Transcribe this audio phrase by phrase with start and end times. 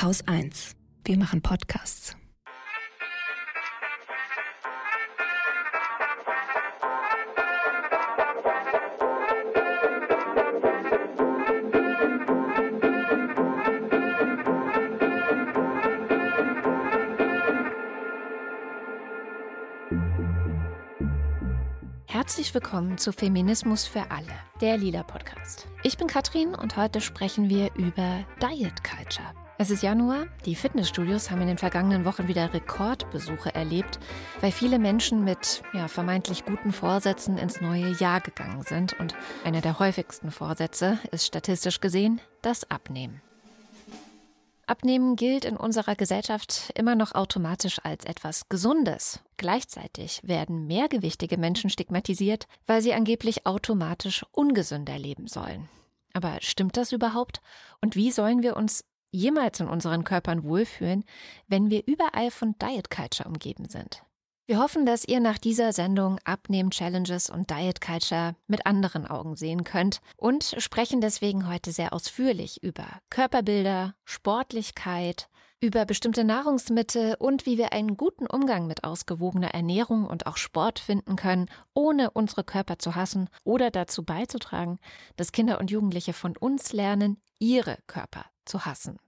[0.00, 0.76] Haus 1.
[1.04, 2.16] Wir machen Podcasts.
[22.06, 24.26] Herzlich willkommen zu Feminismus für alle,
[24.60, 25.66] der Lila Podcast.
[25.82, 29.47] Ich bin Katrin und heute sprechen wir über Diet Culture.
[29.60, 30.28] Es ist Januar.
[30.46, 33.98] Die Fitnessstudios haben in den vergangenen Wochen wieder Rekordbesuche erlebt,
[34.40, 38.92] weil viele Menschen mit ja, vermeintlich guten Vorsätzen ins neue Jahr gegangen sind.
[39.00, 43.20] Und einer der häufigsten Vorsätze ist statistisch gesehen das Abnehmen.
[44.68, 49.18] Abnehmen gilt in unserer Gesellschaft immer noch automatisch als etwas Gesundes.
[49.38, 55.68] Gleichzeitig werden mehrgewichtige Menschen stigmatisiert, weil sie angeblich automatisch ungesünder leben sollen.
[56.12, 57.40] Aber stimmt das überhaupt?
[57.80, 61.04] Und wie sollen wir uns jemals in unseren Körpern wohlfühlen,
[61.46, 64.02] wenn wir überall von Diet Culture umgeben sind?
[64.46, 69.62] Wir hoffen, dass ihr nach dieser Sendung Abnehmen-Challenges und Diet Culture mit anderen Augen sehen
[69.62, 75.28] könnt und sprechen deswegen heute sehr ausführlich über Körperbilder, Sportlichkeit,
[75.60, 80.78] über bestimmte Nahrungsmittel und wie wir einen guten Umgang mit ausgewogener Ernährung und auch Sport
[80.78, 84.78] finden können, ohne unsere Körper zu hassen oder dazu beizutragen,
[85.16, 88.98] dass Kinder und Jugendliche von uns lernen, ihre Körper zu hassen.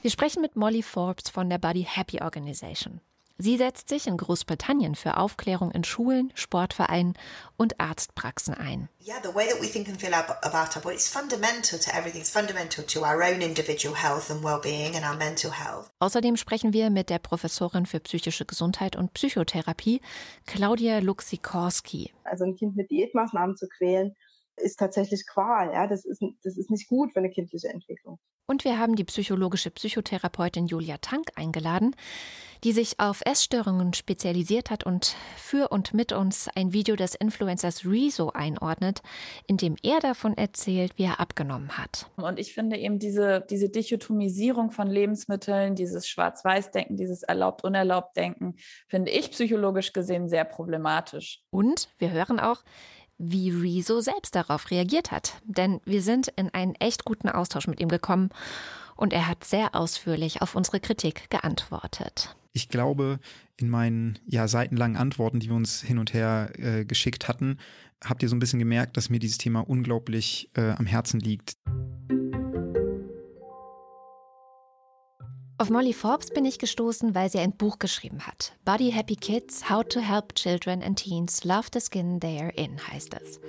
[0.00, 3.00] Wir sprechen mit Molly Forbes von der Body Happy Organization.
[3.40, 7.14] Sie setzt sich in Großbritannien für Aufklärung in Schulen, Sportvereinen
[7.56, 8.88] und Arztpraxen ein.
[9.00, 12.20] Yeah, the way that we think and feel about our body is fundamental to everything.
[12.20, 15.88] It's fundamental to our own individual health and well-being and our mental health.
[16.00, 20.00] Außerdem sprechen wir mit der Professorin für psychische Gesundheit und Psychotherapie,
[20.46, 22.12] Claudia Luxikorski.
[22.24, 24.16] Also ein Kind mit Diätmaßnahmen zu quälen,
[24.56, 25.72] ist tatsächlich Qual.
[25.72, 28.18] Ja, das ist, das ist nicht gut für eine kindliche Entwicklung.
[28.50, 31.94] Und wir haben die psychologische Psychotherapeutin Julia Tank eingeladen,
[32.64, 37.84] die sich auf Essstörungen spezialisiert hat und für und mit uns ein Video des Influencers
[37.84, 39.02] Rezo einordnet,
[39.46, 42.06] in dem er davon erzählt, wie er abgenommen hat.
[42.16, 48.56] Und ich finde eben diese, diese Dichotomisierung von Lebensmitteln, dieses Schwarz-Weiß-Denken, dieses Erlaubt-Unerlaubt-Denken,
[48.88, 51.42] finde ich psychologisch gesehen sehr problematisch.
[51.50, 52.62] Und wir hören auch,
[53.18, 55.40] wie Rezo selbst darauf reagiert hat.
[55.44, 58.30] Denn wir sind in einen echt guten Austausch mit ihm gekommen
[58.96, 62.34] und er hat sehr ausführlich auf unsere Kritik geantwortet.
[62.52, 63.20] Ich glaube,
[63.56, 67.58] in meinen ja seitenlangen Antworten, die wir uns hin und her äh, geschickt hatten,
[68.04, 71.56] habt ihr so ein bisschen gemerkt, dass mir dieses Thema unglaublich äh, am Herzen liegt.
[75.60, 78.52] Auf Molly Forbes bin ich gestoßen, weil sie ein Buch geschrieben hat.
[78.64, 82.78] Body Happy Kids, How to Help Children and Teens Love the Skin They Are In
[82.86, 83.40] heißt es.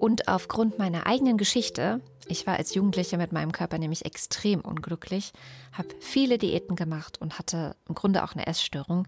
[0.00, 5.30] Und aufgrund meiner eigenen Geschichte, ich war als Jugendliche mit meinem Körper nämlich extrem unglücklich,
[5.70, 9.06] habe viele Diäten gemacht und hatte im Grunde auch eine Essstörung,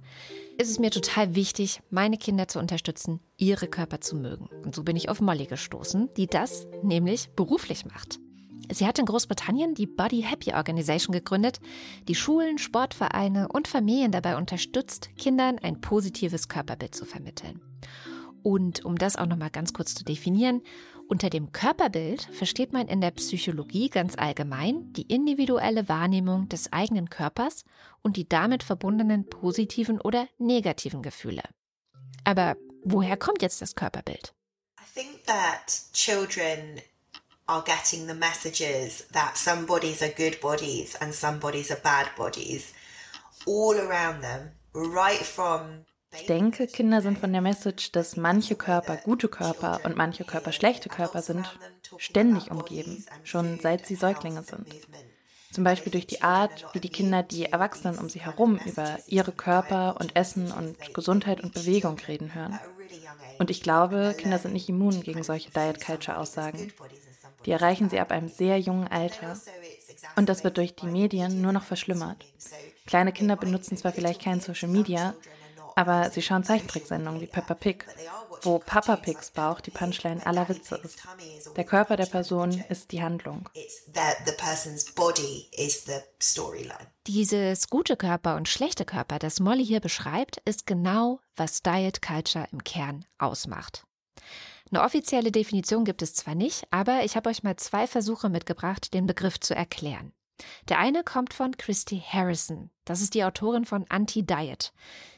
[0.56, 4.48] ist es mir total wichtig, meine Kinder zu unterstützen, ihre Körper zu mögen.
[4.64, 8.20] Und so bin ich auf Molly gestoßen, die das nämlich beruflich macht.
[8.70, 11.60] Sie hat in Großbritannien die Body Happy Organization gegründet,
[12.08, 17.60] die Schulen, Sportvereine und Familien dabei unterstützt, Kindern ein positives Körperbild zu vermitteln.
[18.42, 20.62] Und um das auch noch mal ganz kurz zu definieren,
[21.08, 27.10] unter dem Körperbild versteht man in der Psychologie ganz allgemein die individuelle Wahrnehmung des eigenen
[27.10, 27.64] Körpers
[28.02, 31.42] und die damit verbundenen positiven oder negativen Gefühle.
[32.24, 34.34] Aber woher kommt jetzt das Körperbild?
[34.80, 36.80] I think that children
[37.48, 42.08] are getting the messages that some bodies are good bodies and some bodies are bad
[42.16, 42.72] bodies
[43.46, 45.84] all around them, right from
[46.14, 50.52] ich denke, Kinder sind von der Message, dass manche Körper gute Körper und manche Körper
[50.52, 51.58] schlechte Körper sind,
[51.98, 54.66] ständig umgeben, schon seit sie Säuglinge sind.
[55.52, 59.32] Zum Beispiel durch die Art, wie die Kinder die Erwachsenen um sie herum über ihre
[59.32, 62.58] Körper und Essen und Gesundheit und Bewegung reden hören.
[63.38, 66.72] Und ich glaube, Kinder sind nicht immun gegen solche Diet Culture Aussagen.
[67.46, 69.38] Die erreichen sie ab einem sehr jungen Alter.
[70.16, 72.24] Und das wird durch die Medien nur noch verschlimmert.
[72.86, 75.14] Kleine Kinder benutzen zwar vielleicht kein Social Media,
[75.76, 77.84] aber sie schauen Zeichentricksendungen wie Peppa Pig,
[78.42, 80.98] wo Papa Pigs Bauch die Punchline aller Witze ist.
[81.56, 83.48] Der Körper der Person ist die Handlung.
[87.06, 92.48] Dieses gute Körper und schlechte Körper, das Molly hier beschreibt, ist genau, was Diet Culture
[92.52, 93.86] im Kern ausmacht.
[94.70, 98.92] Eine offizielle Definition gibt es zwar nicht, aber ich habe euch mal zwei Versuche mitgebracht,
[98.94, 100.12] den Begriff zu erklären.
[100.68, 102.70] Der eine kommt von Christy Harrison.
[102.84, 104.72] Das ist die Autorin von Anti-Diet.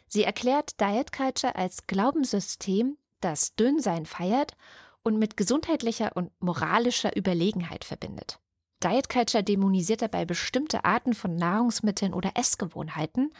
[0.06, 4.56] Sie erklärt Diet Culture als Glaubenssystem, das Dünnsein feiert
[5.02, 8.38] und mit gesundheitlicher und moralischer Überlegenheit verbindet.
[8.82, 13.32] Diet Culture dämonisiert dabei bestimmte Arten von Nahrungsmitteln oder Essgewohnheiten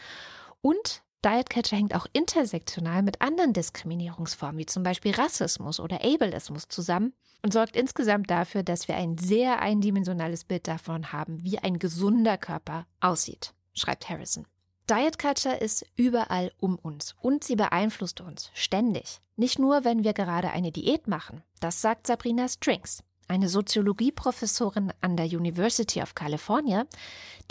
[0.60, 6.68] und Diet Culture hängt auch intersektional mit anderen Diskriminierungsformen, wie zum Beispiel Rassismus oder Ableismus
[6.68, 7.12] zusammen
[7.42, 12.38] und sorgt insgesamt dafür, dass wir ein sehr eindimensionales Bild davon haben, wie ein gesunder
[12.38, 14.46] Körper aussieht, schreibt Harrison.
[14.88, 19.20] Diet Culture ist überall um uns und sie beeinflusst uns ständig.
[19.34, 21.42] Nicht nur, wenn wir gerade eine Diät machen.
[21.58, 26.86] Das sagt Sabrina Strings, eine Soziologieprofessorin an der University of California,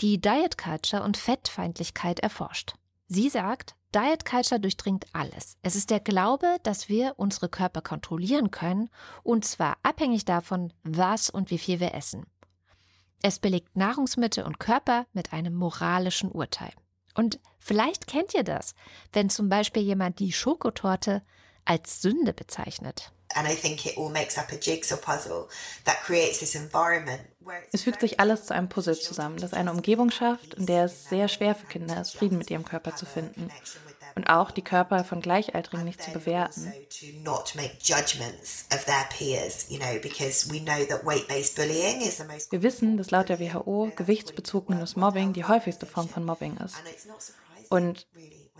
[0.00, 2.74] die Diet Culture und Fettfeindlichkeit erforscht.
[3.08, 5.56] Sie sagt, Diet Culture durchdringt alles.
[5.62, 8.90] Es ist der Glaube, dass wir unsere Körper kontrollieren können,
[9.22, 12.26] und zwar abhängig davon, was und wie viel wir essen.
[13.22, 16.72] Es belegt Nahrungsmittel und Körper mit einem moralischen Urteil.
[17.14, 18.74] Und vielleicht kennt ihr das,
[19.14, 21.22] wenn zum Beispiel jemand die Schokotorte
[21.64, 23.12] als Sünde bezeichnet.
[27.72, 31.04] Es fügt sich alles zu einem Puzzle zusammen, das eine Umgebung schafft, in der es
[31.04, 33.50] sehr schwer für Kinder ist, Frieden mit ihrem Körper zu finden
[34.18, 36.72] und auch die Körper von Gleichaltrigen nicht zu bewerten.
[42.50, 46.74] Wir wissen, dass laut der WHO gewichtsbezogenes Mobbing die häufigste Form von Mobbing ist.
[47.68, 48.08] Und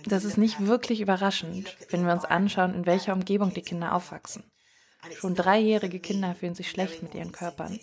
[0.05, 4.48] das ist nicht wirklich überraschend, wenn wir uns anschauen, in welcher Umgebung die Kinder aufwachsen.
[5.17, 7.79] Schon dreijährige Kinder fühlen sich schlecht mit ihren Körpern.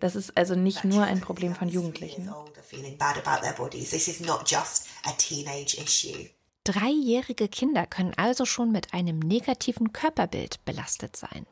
[0.00, 2.30] Das ist also nicht nur ein Problem von Jugendlichen.
[6.64, 11.46] Dreijährige Kinder können also schon mit einem negativen Körperbild belastet sein.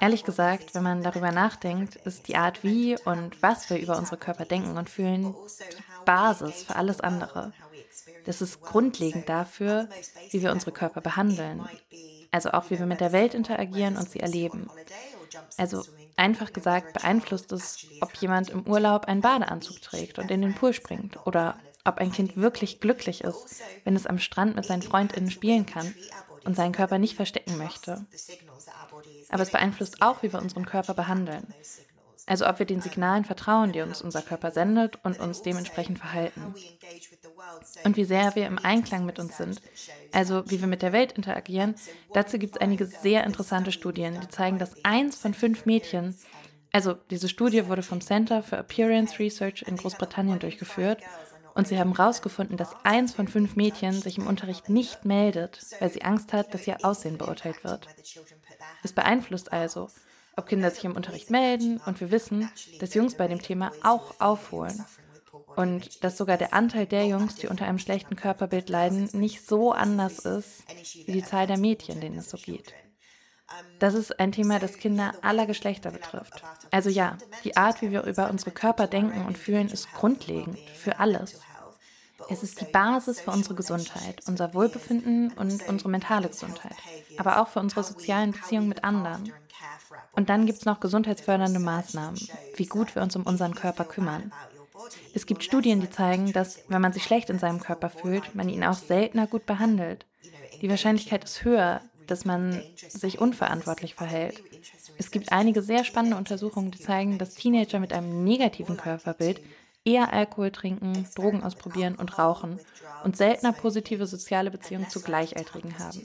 [0.00, 4.16] Ehrlich gesagt, wenn man darüber nachdenkt, ist die Art, wie und was wir über unsere
[4.16, 7.52] Körper denken und fühlen, die Basis für alles andere.
[8.24, 9.88] Das ist grundlegend dafür,
[10.30, 11.66] wie wir unsere Körper behandeln.
[12.30, 14.70] Also auch wie wir mit der Welt interagieren und sie erleben.
[15.56, 15.84] Also
[16.16, 20.72] einfach gesagt beeinflusst es, ob jemand im Urlaub einen Badeanzug trägt und in den Pool
[20.72, 25.30] springt oder ob ein Kind wirklich glücklich ist, wenn es am Strand mit seinen Freundinnen
[25.30, 25.94] spielen kann
[26.44, 28.06] und seinen Körper nicht verstecken möchte.
[29.30, 31.46] Aber es beeinflusst auch, wie wir unseren Körper behandeln.
[32.28, 36.54] Also ob wir den Signalen vertrauen, die uns unser Körper sendet und uns dementsprechend verhalten.
[37.84, 39.62] Und wie sehr wir im Einklang mit uns sind,
[40.12, 41.74] also wie wir mit der Welt interagieren,
[42.12, 46.14] dazu gibt es einige sehr interessante Studien, die zeigen, dass eins von fünf Mädchen,
[46.70, 51.00] also diese Studie wurde vom Center for Appearance Research in Großbritannien durchgeführt
[51.54, 55.90] und sie haben herausgefunden, dass eins von fünf Mädchen sich im Unterricht nicht meldet, weil
[55.90, 57.88] sie Angst hat, dass ihr Aussehen beurteilt wird.
[58.84, 59.88] Es beeinflusst also,
[60.38, 62.50] ob Kinder sich im Unterricht melden und wir wissen,
[62.80, 64.84] dass Jungs bei dem Thema auch aufholen.
[65.56, 69.72] Und dass sogar der Anteil der Jungs, die unter einem schlechten Körperbild leiden, nicht so
[69.72, 70.64] anders ist
[71.06, 72.72] wie die Zahl der Mädchen, denen es so geht.
[73.78, 76.42] Das ist ein Thema, das Kinder aller Geschlechter betrifft.
[76.70, 81.00] Also ja, die Art, wie wir über unsere Körper denken und fühlen, ist grundlegend für
[81.00, 81.40] alles.
[82.28, 86.76] Es ist die Basis für unsere Gesundheit, unser Wohlbefinden und unsere mentale Gesundheit,
[87.16, 89.32] aber auch für unsere sozialen Beziehungen mit anderen.
[90.12, 92.20] Und dann gibt es noch gesundheitsfördernde Maßnahmen,
[92.56, 94.32] wie gut wir uns um unseren Körper kümmern.
[95.14, 98.48] Es gibt Studien, die zeigen, dass, wenn man sich schlecht in seinem Körper fühlt, man
[98.48, 100.06] ihn auch seltener gut behandelt.
[100.60, 104.42] Die Wahrscheinlichkeit ist höher, dass man sich unverantwortlich verhält.
[104.96, 109.40] Es gibt einige sehr spannende Untersuchungen, die zeigen, dass Teenager mit einem negativen Körperbild
[109.88, 112.60] eher Alkohol trinken, Drogen ausprobieren und rauchen
[113.04, 116.02] und seltener positive soziale Beziehungen zu Gleichaltrigen haben.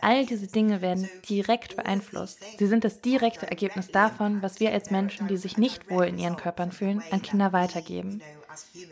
[0.00, 2.40] All diese Dinge werden direkt beeinflusst.
[2.58, 6.18] Sie sind das direkte Ergebnis davon, was wir als Menschen, die sich nicht wohl in
[6.18, 8.20] ihren Körpern fühlen, an Kinder weitergeben.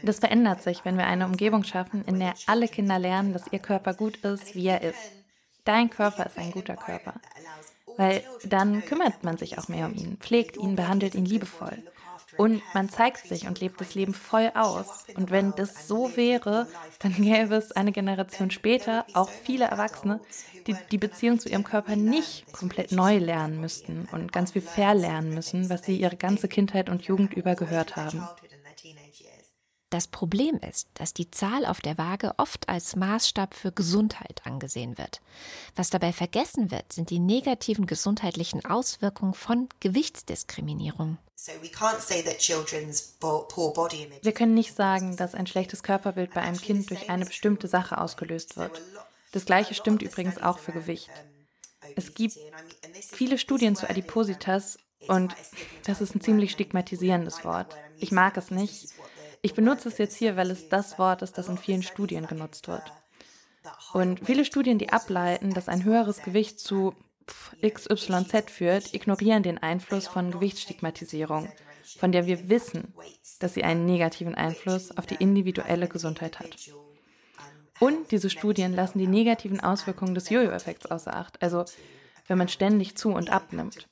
[0.03, 3.59] Das verändert sich, wenn wir eine Umgebung schaffen, in der alle Kinder lernen, dass ihr
[3.59, 4.99] Körper gut ist, wie er ist.
[5.65, 7.15] Dein Körper ist ein guter Körper.
[7.97, 11.83] Weil dann kümmert man sich auch mehr um ihn, pflegt ihn, behandelt ihn liebevoll.
[12.37, 15.05] Und man zeigt sich und lebt das Leben voll aus.
[15.17, 16.67] Und wenn das so wäre,
[17.01, 20.21] dann gäbe es eine Generation später auch viele Erwachsene,
[20.67, 25.35] die die Beziehung zu ihrem Körper nicht komplett neu lernen müssten und ganz viel verlernen
[25.35, 28.27] müssen, was sie ihre ganze Kindheit und Jugend über gehört haben.
[29.92, 34.96] Das Problem ist, dass die Zahl auf der Waage oft als Maßstab für Gesundheit angesehen
[34.96, 35.20] wird.
[35.76, 41.18] Was dabei vergessen wird, sind die negativen gesundheitlichen Auswirkungen von Gewichtsdiskriminierung.
[44.22, 47.99] Wir können nicht sagen, dass ein schlechtes Körperbild bei einem Kind durch eine bestimmte Sache
[47.99, 48.80] ausgelöst wird.
[49.32, 51.11] Das gleiche stimmt übrigens auch für Gewicht.
[51.96, 52.38] Es gibt
[52.94, 55.37] viele Studien zu Adipositas und
[55.84, 57.76] das ist ein ziemlich stigmatisierendes Wort.
[57.99, 58.88] Ich mag es nicht
[59.42, 62.68] ich benutze es jetzt hier, weil es das Wort ist, das in vielen Studien genutzt
[62.68, 62.92] wird.
[63.92, 66.94] Und viele Studien, die ableiten, dass ein höheres Gewicht zu
[67.64, 71.50] XYZ führt, ignorieren den Einfluss von Gewichtsstigmatisierung,
[71.99, 72.94] von der wir wissen,
[73.40, 76.56] dass sie einen negativen Einfluss auf die individuelle Gesundheit hat.
[77.80, 81.64] Und diese Studien lassen die negativen Auswirkungen des Jojo-Effekts außer Acht, also
[82.29, 83.88] wenn man ständig zu und abnimmt.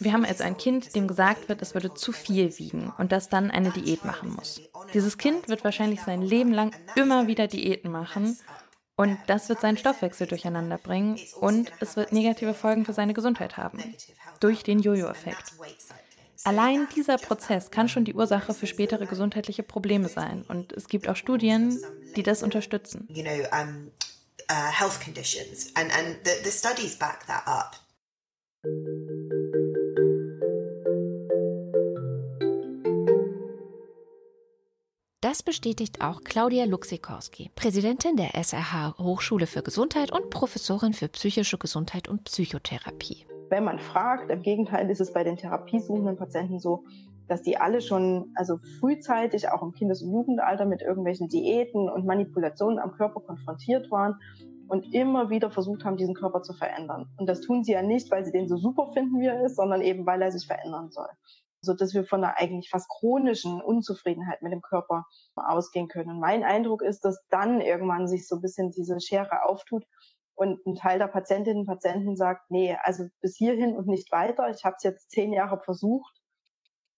[0.00, 3.28] Wir haben also ein Kind, dem gesagt wird, es würde zu viel wiegen und das
[3.28, 4.60] dann eine Diät machen muss.
[4.94, 8.38] Dieses Kind wird wahrscheinlich sein Leben lang immer wieder Diäten machen
[8.96, 13.56] und das wird seinen Stoffwechsel durcheinander bringen und es wird negative Folgen für seine Gesundheit
[13.56, 13.82] haben.
[14.40, 15.54] Durch den Jojo-Effekt.
[16.44, 20.44] Allein dieser Prozess kann schon die Ursache für spätere gesundheitliche Probleme sein.
[20.48, 21.80] Und es gibt auch Studien,
[22.16, 23.08] die das unterstützen.
[28.64, 28.72] Uh.
[35.20, 41.58] Das bestätigt auch Claudia Luxikorski, Präsidentin der SRH Hochschule für Gesundheit und Professorin für psychische
[41.58, 46.84] Gesundheit und Psychotherapie wenn man fragt, im Gegenteil ist es bei den therapiesuchenden Patienten so,
[47.28, 52.06] dass die alle schon, also frühzeitig, auch im Kindes- und Jugendalter mit irgendwelchen Diäten und
[52.06, 54.16] Manipulationen am Körper konfrontiert waren
[54.68, 57.10] und immer wieder versucht haben, diesen Körper zu verändern.
[57.18, 59.56] Und das tun sie ja nicht, weil sie den so super finden, wie er ist,
[59.56, 61.08] sondern eben, weil er sich verändern soll.
[61.60, 65.04] So dass wir von einer eigentlich fast chronischen Unzufriedenheit mit dem Körper
[65.36, 66.12] ausgehen können.
[66.12, 69.84] Und mein Eindruck ist, dass dann irgendwann sich so ein bisschen diese Schere auftut
[70.34, 74.50] und ein Teil der Patientinnen und Patienten sagt, nee, also bis hierhin und nicht weiter.
[74.50, 76.14] Ich habe es jetzt zehn Jahre versucht.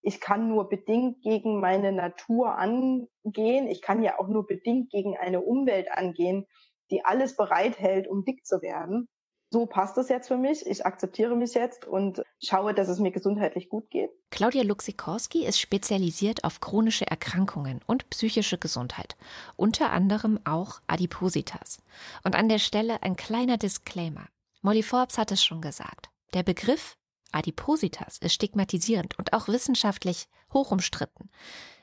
[0.02, 3.68] Ich kann nur bedingt gegen meine Natur angehen.
[3.68, 6.46] Ich kann ja auch nur bedingt gegen eine Umwelt angehen,
[6.90, 9.08] die alles bereithält, um dick zu werden
[9.54, 13.12] so passt es jetzt für mich, ich akzeptiere mich jetzt und schaue, dass es mir
[13.12, 14.10] gesundheitlich gut geht.
[14.30, 19.16] Claudia Luxikorski ist spezialisiert auf chronische Erkrankungen und psychische Gesundheit,
[19.54, 21.78] unter anderem auch Adipositas.
[22.24, 24.26] Und an der Stelle ein kleiner Disclaimer.
[24.60, 26.10] Molly Forbes hat es schon gesagt.
[26.34, 26.96] Der Begriff
[27.30, 31.30] Adipositas ist stigmatisierend und auch wissenschaftlich hoch umstritten.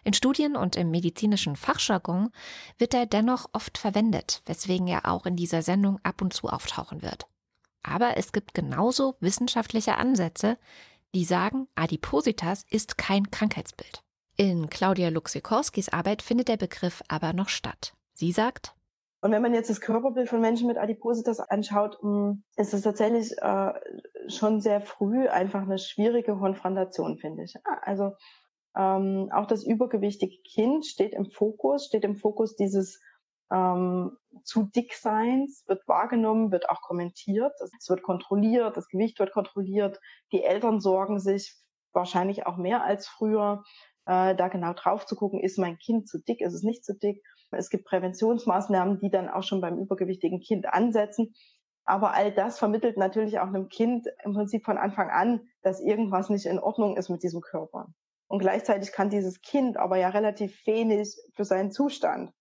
[0.03, 2.31] In Studien und im medizinischen Fachjargon
[2.77, 7.01] wird er dennoch oft verwendet, weswegen er auch in dieser Sendung ab und zu auftauchen
[7.01, 7.27] wird.
[7.83, 10.57] Aber es gibt genauso wissenschaftliche Ansätze,
[11.13, 14.03] die sagen, Adipositas ist kein Krankheitsbild.
[14.37, 17.93] In Claudia Luxikorskis Arbeit findet der Begriff aber noch statt.
[18.13, 18.75] Sie sagt,
[19.23, 23.31] und wenn man jetzt das Körperbild von Menschen mit Adipositas anschaut, hm, ist es tatsächlich
[23.39, 23.71] äh,
[24.27, 27.53] schon sehr früh einfach eine schwierige Konfrontation, finde ich.
[27.83, 28.13] Also
[28.75, 32.99] ähm, auch das übergewichtige Kind steht im Fokus, steht im Fokus dieses
[33.51, 39.33] ähm, zu dick Seins wird wahrgenommen, wird auch kommentiert, es wird kontrolliert, das Gewicht wird
[39.33, 39.99] kontrolliert,
[40.31, 41.55] die Eltern sorgen sich
[41.93, 43.63] wahrscheinlich auch mehr als früher,
[44.05, 46.97] äh, da genau drauf zu gucken, ist mein Kind zu dick, ist es nicht zu
[46.97, 47.21] dick.
[47.51, 51.33] Es gibt Präventionsmaßnahmen, die dann auch schon beim übergewichtigen Kind ansetzen.
[51.83, 56.29] Aber all das vermittelt natürlich auch einem Kind im Prinzip von Anfang an, dass irgendwas
[56.29, 57.87] nicht in Ordnung ist mit diesem Körper.
[58.27, 62.31] Und gleichzeitig kann dieses Kind aber ja relativ wenig für seinen Zustand.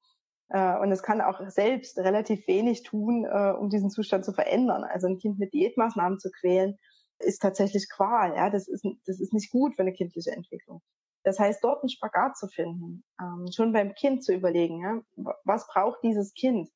[0.50, 4.84] Äh, und es kann auch selbst relativ wenig tun, äh, um diesen Zustand zu verändern.
[4.84, 6.78] Also ein Kind mit Diätmaßnahmen zu quälen,
[7.18, 8.34] ist tatsächlich Qual.
[8.34, 10.82] Ja, das ist, das ist nicht gut für eine kindliche Entwicklung.
[11.22, 15.66] Das heißt, dort einen Spagat zu finden, ähm, schon beim Kind zu überlegen, ja, was
[15.66, 16.70] braucht dieses Kind?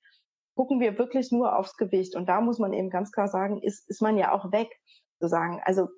[0.55, 2.15] Gucken wir wirklich nur aufs Gewicht?
[2.15, 4.69] Und da muss man eben ganz klar sagen, ist, ist man ja auch weg,
[5.19, 5.61] zu sagen.
[5.65, 5.89] Also,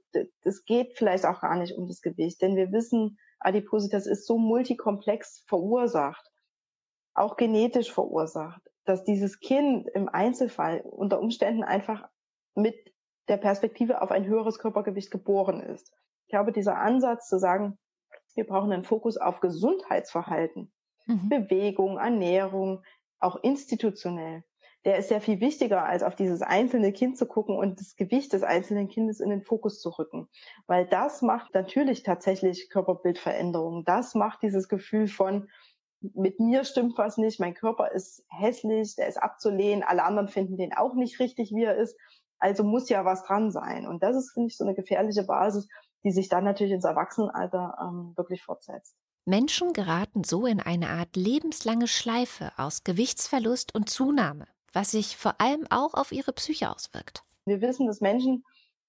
[0.43, 4.39] das geht vielleicht auch gar nicht um das Gewicht, denn wir wissen, Adipositas ist so
[4.39, 6.31] multikomplex verursacht
[7.19, 12.09] auch genetisch verursacht, dass dieses Kind im Einzelfall unter Umständen einfach
[12.55, 12.77] mit
[13.29, 15.93] der Perspektive auf ein höheres Körpergewicht geboren ist.
[16.27, 17.79] Ich glaube, dieser Ansatz zu sagen,
[18.35, 20.73] wir brauchen einen Fokus auf Gesundheitsverhalten,
[21.07, 21.29] mhm.
[21.29, 22.83] Bewegung, Ernährung,
[23.19, 24.45] auch institutionell,
[24.87, 28.33] der ist sehr viel wichtiger, als auf dieses einzelne Kind zu gucken und das Gewicht
[28.33, 30.29] des einzelnen Kindes in den Fokus zu rücken.
[30.69, 33.85] Weil das macht natürlich tatsächlich Körperbildveränderungen.
[33.85, 35.49] Das macht dieses Gefühl von,
[36.15, 40.57] mit mir stimmt was nicht, mein Körper ist hässlich, der ist abzulehnen, alle anderen finden
[40.57, 41.97] den auch nicht richtig, wie er ist.
[42.39, 43.87] Also muss ja was dran sein.
[43.87, 45.69] Und das ist, finde ich, so eine gefährliche Basis,
[46.05, 48.97] die sich dann natürlich ins Erwachsenenalter ähm, wirklich fortsetzt.
[49.25, 55.41] Menschen geraten so in eine Art lebenslange Schleife aus Gewichtsverlust und Zunahme, was sich vor
[55.41, 57.25] allem auch auf ihre Psyche auswirkt.
[57.45, 58.45] Wir wissen, dass Menschen,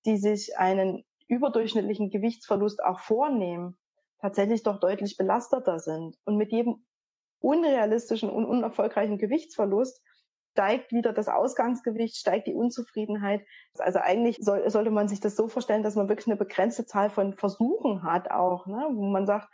[0.06, 3.78] die sich einen überdurchschnittlichen Gewichtsverlust auch vornehmen,
[4.22, 6.18] tatsächlich doch deutlich belasteter sind.
[6.26, 6.86] Und mit jedem
[7.40, 10.02] unrealistischen und unerfolgreichen Gewichtsverlust
[10.58, 13.46] steigt wieder das Ausgangsgewicht, steigt die Unzufriedenheit.
[13.78, 17.12] Also eigentlich soll, sollte man sich das so vorstellen, dass man wirklich eine begrenzte Zahl
[17.12, 18.88] von Versuchen hat auch, ne?
[18.92, 19.50] wo man sagt,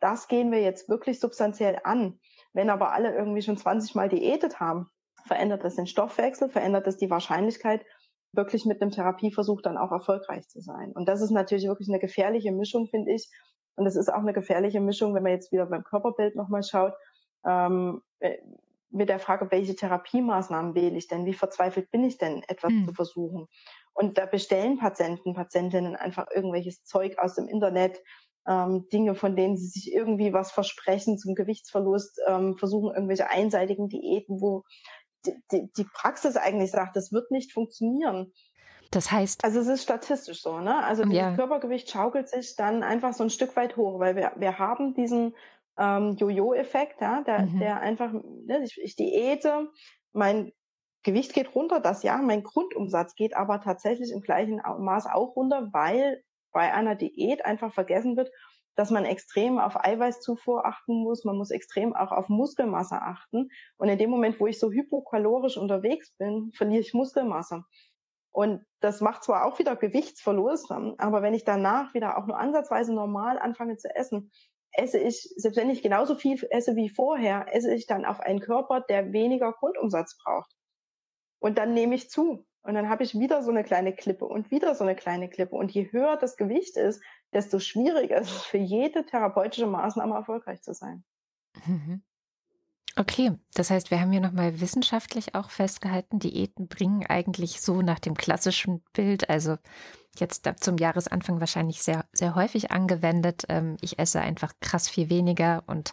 [0.00, 2.18] das gehen wir jetzt wirklich substanziell an.
[2.52, 4.88] Wenn aber alle irgendwie schon 20 Mal diätet haben,
[5.26, 7.84] verändert das den Stoffwechsel, verändert das die Wahrscheinlichkeit,
[8.32, 10.90] wirklich mit einem Therapieversuch dann auch erfolgreich zu sein.
[10.92, 13.30] Und das ist natürlich wirklich eine gefährliche Mischung, finde ich.
[13.76, 16.94] Und es ist auch eine gefährliche Mischung, wenn man jetzt wieder beim Körperbild nochmal schaut,
[17.46, 18.38] ähm, äh,
[18.90, 21.26] mit der Frage, welche Therapiemaßnahmen wähle ich denn?
[21.26, 22.86] Wie verzweifelt bin ich denn, etwas mhm.
[22.86, 23.46] zu versuchen?
[23.92, 28.00] Und da bestellen Patienten, Patientinnen einfach irgendwelches Zeug aus dem Internet,
[28.46, 33.88] ähm, Dinge, von denen sie sich irgendwie was versprechen zum Gewichtsverlust, ähm, versuchen irgendwelche einseitigen
[33.88, 34.64] Diäten, wo
[35.26, 38.32] die, die Praxis eigentlich sagt, das wird nicht funktionieren.
[38.90, 39.44] Das heißt.
[39.44, 40.82] Also es ist statistisch so, ne?
[40.82, 41.34] Also das ja.
[41.34, 45.34] Körpergewicht schaukelt sich dann einfach so ein Stück weit hoch, weil wir, wir haben diesen
[45.78, 47.58] ähm, Jojo-Effekt, ja, der, mhm.
[47.60, 49.68] der einfach, ne, ich, ich diäte,
[50.12, 50.52] mein
[51.04, 55.68] Gewicht geht runter, das ja, mein Grundumsatz geht aber tatsächlich im gleichen Maß auch runter,
[55.72, 58.30] weil bei einer Diät einfach vergessen wird,
[58.74, 63.48] dass man extrem auf Eiweißzufuhr achten muss, man muss extrem auch auf Muskelmasse achten.
[63.76, 67.64] Und in dem Moment, wo ich so hypokalorisch unterwegs bin, verliere ich Muskelmasse.
[68.30, 72.94] Und das macht zwar auch wieder Gewichtsverlust, aber wenn ich danach wieder auch nur ansatzweise
[72.94, 74.30] normal anfange zu essen,
[74.72, 78.40] esse ich, selbst wenn ich genauso viel esse wie vorher, esse ich dann auf einen
[78.40, 80.50] Körper, der weniger Grundumsatz braucht.
[81.40, 82.46] Und dann nehme ich zu.
[82.62, 85.56] Und dann habe ich wieder so eine kleine Klippe und wieder so eine kleine Klippe.
[85.56, 90.60] Und je höher das Gewicht ist, desto schwieriger ist es für jede therapeutische Maßnahme erfolgreich
[90.62, 91.04] zu sein.
[91.66, 92.02] Mhm.
[92.98, 98.00] Okay, das heißt, wir haben hier nochmal wissenschaftlich auch festgehalten, Diäten bringen eigentlich so nach
[98.00, 99.56] dem klassischen Bild, also
[100.18, 103.44] jetzt zum Jahresanfang wahrscheinlich sehr, sehr häufig angewendet.
[103.48, 105.92] Ähm, ich esse einfach krass viel weniger und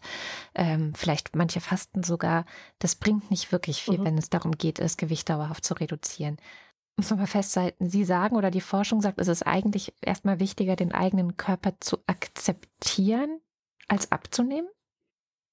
[0.56, 2.46] ähm, vielleicht manche fasten sogar.
[2.80, 4.06] Das bringt nicht wirklich viel, mhm.
[4.06, 6.38] wenn es darum geht, das Gewicht dauerhaft zu reduzieren.
[6.98, 10.76] Muss man mal festhalten, Sie sagen oder die Forschung sagt, es ist eigentlich erstmal wichtiger,
[10.76, 13.42] den eigenen Körper zu akzeptieren,
[13.88, 14.70] als abzunehmen?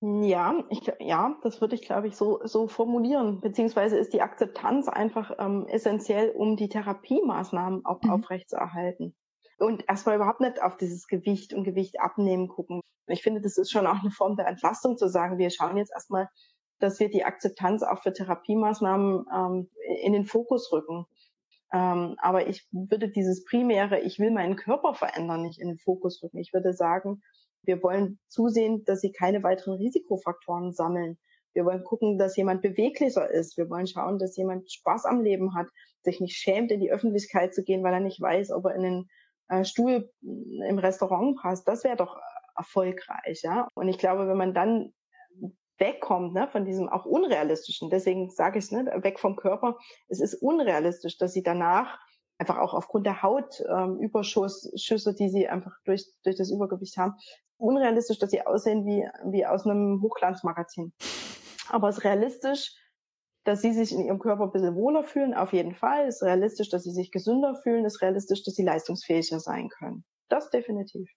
[0.05, 3.41] Ja, ich, ja, das würde ich, glaube ich, so, so formulieren.
[3.41, 8.11] Beziehungsweise ist die Akzeptanz einfach ähm, essentiell, um die Therapiemaßnahmen auch mhm.
[8.11, 9.15] aufrechtzuerhalten.
[9.59, 12.81] Und erstmal überhaupt nicht auf dieses Gewicht und Gewicht abnehmen gucken.
[13.07, 15.93] Ich finde, das ist schon auch eine Form der Entlastung zu sagen, wir schauen jetzt
[15.93, 16.29] erstmal,
[16.81, 19.71] dass wir die Akzeptanz auch für Therapiemaßnahmen ähm,
[20.03, 21.07] in den Fokus rücken.
[21.73, 26.21] Ähm, aber ich würde dieses primäre, ich will meinen Körper verändern, nicht in den Fokus
[26.25, 26.39] rücken.
[26.39, 27.23] Ich würde sagen,
[27.65, 31.19] wir wollen zusehen, dass sie keine weiteren Risikofaktoren sammeln.
[31.55, 33.57] Wir wollen gucken, dass jemand beweglicher ist.
[33.57, 35.69] Wir wollen schauen, dass jemand Spaß am Leben hat,
[36.03, 38.83] sich nicht schämt, in die Öffentlichkeit zu gehen, weil er nicht weiß, ob er in
[38.83, 39.09] den
[39.49, 41.69] äh, Stuhl im Restaurant passt.
[41.69, 42.19] Das wäre doch
[42.57, 43.69] erfolgreich, ja.
[43.75, 44.93] Und ich glaube, wenn man dann
[45.79, 50.35] wegkommt ne, von diesem auch unrealistischen, deswegen sage ich ne, weg vom Körper, es ist
[50.35, 51.99] unrealistisch, dass sie danach
[52.39, 57.15] einfach auch aufgrund der Hautüberschussschüsse, ähm, die sie einfach durch, durch das Übergewicht haben,
[57.63, 60.93] unrealistisch, dass sie aussehen wie, wie aus einem Hochglanzmagazin.
[61.69, 62.75] Aber es ist realistisch,
[63.45, 66.07] dass sie sich in ihrem Körper ein bisschen wohler fühlen, auf jeden Fall.
[66.07, 67.85] Es ist realistisch, dass sie sich gesünder fühlen.
[67.85, 70.05] Es ist realistisch, dass sie leistungsfähiger sein können.
[70.29, 71.11] Das definitiv.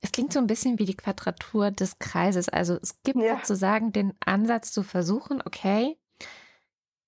[0.00, 2.48] Es klingt so ein bisschen wie die Quadratur des Kreises.
[2.48, 3.36] Also es gibt ja.
[3.36, 5.98] sozusagen den Ansatz zu versuchen, okay,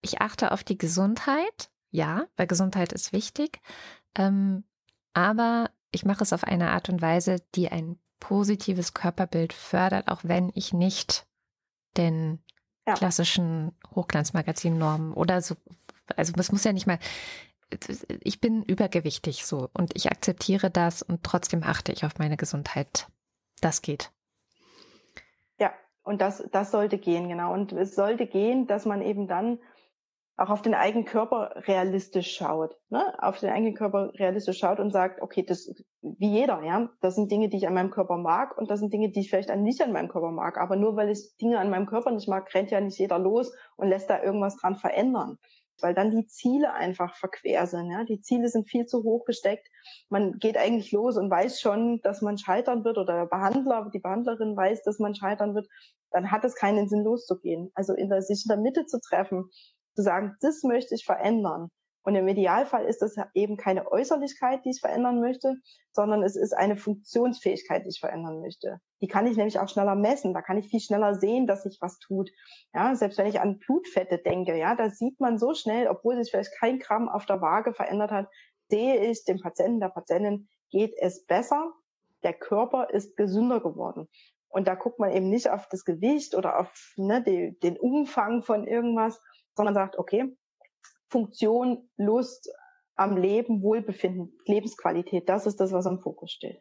[0.02, 1.70] ich achte auf die Gesundheit.
[1.90, 3.60] Ja, weil Gesundheit ist wichtig.
[4.16, 4.64] Ähm,
[5.14, 10.20] aber ich mache es auf eine Art und Weise, die ein positives Körperbild fördert, auch
[10.22, 11.26] wenn ich nicht
[11.96, 12.42] den
[12.86, 12.94] ja.
[12.94, 15.56] klassischen Hochglanzmagazin-Normen oder so,
[16.16, 16.98] also es muss ja nicht mal,
[18.20, 23.08] ich bin übergewichtig so und ich akzeptiere das und trotzdem achte ich auf meine Gesundheit.
[23.60, 24.12] Das geht.
[25.58, 25.72] Ja,
[26.02, 27.52] und das, das sollte gehen, genau.
[27.52, 29.58] Und es sollte gehen, dass man eben dann
[30.36, 33.14] auch auf den eigenen Körper realistisch schaut, ne?
[33.22, 37.30] auf den eigenen Körper realistisch schaut und sagt, okay, das wie jeder, ja, das sind
[37.30, 39.80] Dinge, die ich an meinem Körper mag und das sind Dinge, die ich vielleicht nicht
[39.80, 40.58] an meinem Körper mag.
[40.58, 43.52] Aber nur weil ich Dinge an meinem Körper nicht mag, rennt ja nicht jeder los
[43.76, 45.38] und lässt da irgendwas dran verändern,
[45.80, 47.90] weil dann die Ziele einfach verquer sind.
[47.90, 48.04] Ja?
[48.04, 49.68] Die Ziele sind viel zu hoch gesteckt.
[50.08, 54.00] Man geht eigentlich los und weiß schon, dass man scheitern wird oder der Behandler, die
[54.00, 55.68] Behandlerin weiß, dass man scheitern wird.
[56.10, 57.70] Dann hat es keinen Sinn loszugehen.
[57.74, 59.48] Also in der, sich in der Mitte zu treffen
[59.94, 61.70] zu sagen, das möchte ich verändern.
[62.04, 65.56] Und im Idealfall ist das eben keine Äußerlichkeit, die ich verändern möchte,
[65.90, 68.78] sondern es ist eine Funktionsfähigkeit, die ich verändern möchte.
[69.00, 70.34] Die kann ich nämlich auch schneller messen.
[70.34, 72.30] Da kann ich viel schneller sehen, dass sich was tut.
[72.74, 76.30] Ja, selbst wenn ich an Blutfette denke, ja, da sieht man so schnell, obwohl sich
[76.30, 78.28] vielleicht kein Gramm auf der Waage verändert hat,
[78.68, 81.72] sehe ich dem Patienten, der Patientin geht es besser.
[82.22, 84.08] Der Körper ist gesünder geworden.
[84.48, 88.66] Und da guckt man eben nicht auf das Gewicht oder auf ne, den Umfang von
[88.66, 89.20] irgendwas,
[89.56, 90.36] sondern sagt, okay,
[91.08, 92.50] Funktion, Lust
[92.96, 96.60] am Leben, Wohlbefinden, Lebensqualität, das ist das, was am Fokus steht.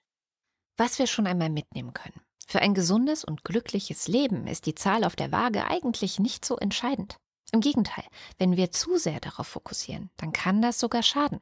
[0.77, 2.21] Was wir schon einmal mitnehmen können.
[2.47, 6.57] Für ein gesundes und glückliches Leben ist die Zahl auf der Waage eigentlich nicht so
[6.57, 7.17] entscheidend.
[7.51, 8.05] Im Gegenteil,
[8.39, 11.39] wenn wir zu sehr darauf fokussieren, dann kann das sogar schaden.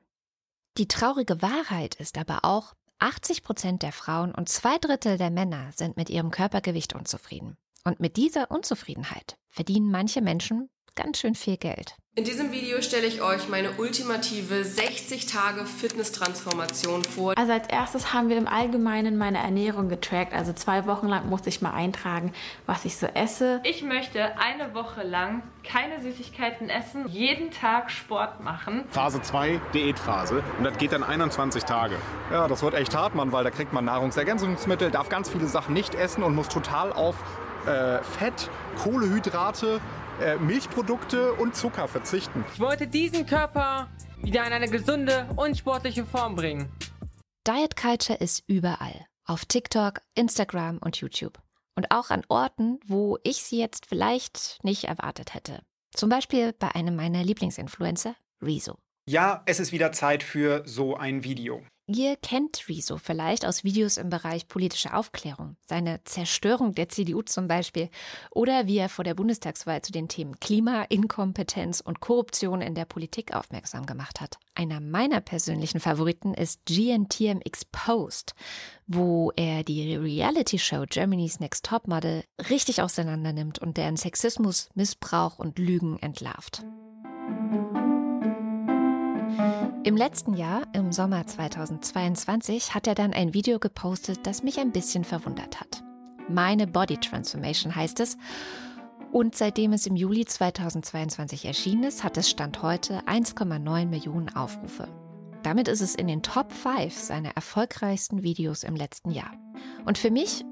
[0.78, 5.72] Die traurige Wahrheit ist aber auch, 80 Prozent der Frauen und zwei Drittel der Männer
[5.72, 7.58] sind mit ihrem Körpergewicht unzufrieden.
[7.84, 11.96] Und mit dieser Unzufriedenheit verdienen manche Menschen ganz schön viel Geld.
[12.14, 17.38] In diesem Video stelle ich euch meine ultimative 60 Tage Fitness-Transformation vor.
[17.38, 20.34] Also als erstes haben wir im Allgemeinen meine Ernährung getrackt.
[20.34, 22.34] Also zwei Wochen lang musste ich mal eintragen,
[22.66, 23.62] was ich so esse.
[23.64, 28.84] Ich möchte eine Woche lang keine Süßigkeiten essen, jeden Tag Sport machen.
[28.90, 30.44] Phase 2, Diätphase.
[30.58, 31.96] Und das geht dann 21 Tage.
[32.30, 35.74] Ja, das wird echt hart, Mann, weil da kriegt man Nahrungsergänzungsmittel, darf ganz viele Sachen
[35.74, 37.16] nicht essen und muss total auf
[37.66, 38.50] äh, Fett,
[38.84, 39.80] Kohlehydrate,
[40.22, 42.46] äh, Milchprodukte und Zucker verzichten.
[42.54, 43.90] Ich wollte diesen Körper
[44.22, 46.70] wieder in eine gesunde und sportliche Form bringen.
[47.48, 49.06] Diet Culture ist überall.
[49.26, 51.40] Auf TikTok, Instagram und YouTube.
[51.76, 55.64] Und auch an Orten, wo ich sie jetzt vielleicht nicht erwartet hätte.
[55.94, 58.78] Zum Beispiel bei einem meiner Lieblingsinfluencer, Rezo.
[59.08, 61.64] Ja, es ist wieder Zeit für so ein Video.
[61.94, 67.50] Ihr kennt Rezo vielleicht aus Videos im Bereich politische Aufklärung, seine Zerstörung der CDU zum
[67.50, 67.90] Beispiel,
[68.30, 72.86] oder wie er vor der Bundestagswahl zu den Themen Klima, Inkompetenz und Korruption in der
[72.86, 74.38] Politik aufmerksam gemacht hat.
[74.56, 78.36] Einer meiner persönlichen Favoriten ist GNTM Exposed,
[78.88, 86.00] wo er die Reality-Show Germany's Next Topmodel richtig auseinandernimmt und deren Sexismus, Missbrauch und Lügen
[86.00, 86.64] entlarvt.
[89.84, 94.72] Im letzten Jahr, im Sommer 2022, hat er dann ein Video gepostet, das mich ein
[94.72, 95.84] bisschen verwundert hat.
[96.30, 98.18] Meine Body Transformation heißt es.
[99.12, 104.88] Und seitdem es im Juli 2022 erschienen ist, hat es Stand heute 1,9 Millionen Aufrufe.
[105.44, 109.32] Damit ist es in den Top 5 seiner erfolgreichsten Videos im letzten Jahr.
[109.86, 110.46] Und für mich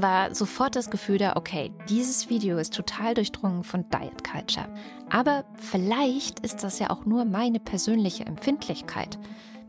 [0.00, 4.68] war sofort das Gefühl da, okay, dieses Video ist total durchdrungen von Diet Culture.
[5.10, 9.18] Aber vielleicht ist das ja auch nur meine persönliche Empfindlichkeit,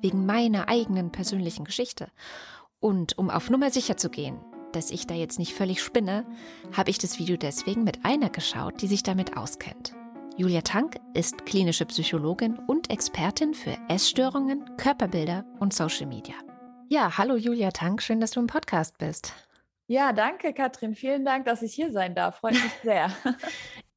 [0.02, 2.10] wegen meiner eigenen persönlichen Geschichte.
[2.80, 4.40] Und um auf Nummer sicher zu gehen,
[4.72, 6.26] dass ich da jetzt nicht völlig spinne,
[6.76, 9.94] habe ich das Video deswegen mit einer geschaut, die sich damit auskennt.
[10.38, 16.36] Julia Tank ist klinische Psychologin und Expertin für Essstörungen, Körperbilder und Social Media.
[16.88, 19.34] Ja, hallo Julia Tank, schön, dass du im Podcast bist.
[19.90, 20.94] Ja, danke, Katrin.
[20.94, 22.38] Vielen Dank, dass ich hier sein darf.
[22.38, 23.10] Freut mich sehr.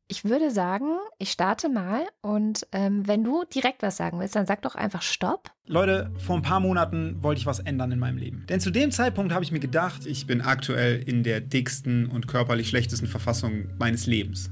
[0.08, 4.44] Ich würde sagen, ich starte mal und ähm, wenn du direkt was sagen willst, dann
[4.44, 5.50] sag doch einfach Stopp.
[5.64, 8.44] Leute, vor ein paar Monaten wollte ich was ändern in meinem Leben.
[8.46, 12.28] Denn zu dem Zeitpunkt habe ich mir gedacht, ich bin aktuell in der dicksten und
[12.28, 14.50] körperlich schlechtesten Verfassung meines Lebens.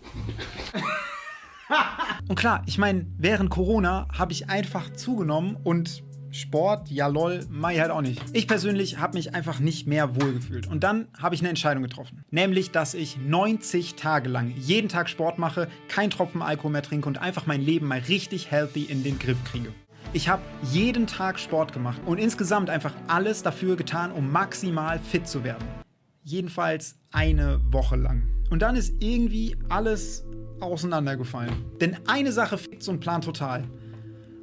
[2.29, 7.71] und klar, ich meine, während Corona habe ich einfach zugenommen und Sport, ja lol, mach
[7.71, 8.23] ich halt auch nicht.
[8.33, 10.69] Ich persönlich habe mich einfach nicht mehr wohlgefühlt.
[10.69, 12.25] Und dann habe ich eine Entscheidung getroffen.
[12.31, 17.09] Nämlich, dass ich 90 Tage lang jeden Tag Sport mache, kein Tropfen Alkohol mehr trinke
[17.09, 19.73] und einfach mein Leben mal richtig healthy in den Griff kriege.
[20.13, 25.27] Ich habe jeden Tag Sport gemacht und insgesamt einfach alles dafür getan, um maximal fit
[25.27, 25.65] zu werden.
[26.23, 28.23] Jedenfalls eine Woche lang.
[28.51, 30.25] Und dann ist irgendwie alles
[30.61, 31.65] auseinandergefallen.
[31.81, 33.65] Denn eine Sache fickt so einen Plan total.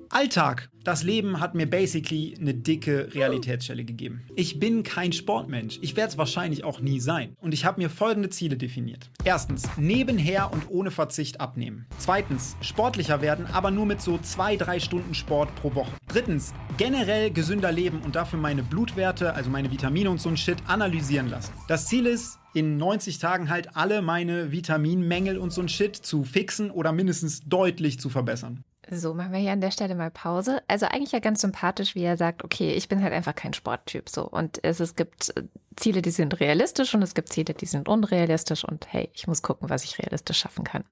[0.10, 0.70] Alltag.
[0.88, 4.22] Das Leben hat mir basically eine dicke Realitätsstelle gegeben.
[4.38, 5.80] Ich bin kein Sportmensch.
[5.82, 7.36] Ich werde es wahrscheinlich auch nie sein.
[7.42, 9.10] Und ich habe mir folgende Ziele definiert.
[9.26, 11.88] Erstens, nebenher und ohne Verzicht abnehmen.
[11.98, 15.92] Zweitens, sportlicher werden, aber nur mit so zwei, drei Stunden Sport pro Woche.
[16.08, 20.60] Drittens, generell gesünder leben und dafür meine Blutwerte, also meine Vitamine und so ein Shit,
[20.68, 21.52] analysieren lassen.
[21.68, 26.24] Das Ziel ist, in 90 Tagen halt alle meine Vitaminmängel und so ein Shit zu
[26.24, 28.64] fixen oder mindestens deutlich zu verbessern.
[28.90, 30.62] So, machen wir hier an der Stelle mal Pause.
[30.68, 34.10] Also eigentlich ja ganz sympathisch, wie er sagt, okay, ich bin halt einfach kein Sporttyp
[34.10, 34.28] so.
[34.28, 35.44] Und es, es gibt äh,
[35.76, 39.42] Ziele, die sind realistisch und es gibt Ziele, die sind unrealistisch und hey, ich muss
[39.42, 40.86] gucken, was ich realistisch schaffen kann.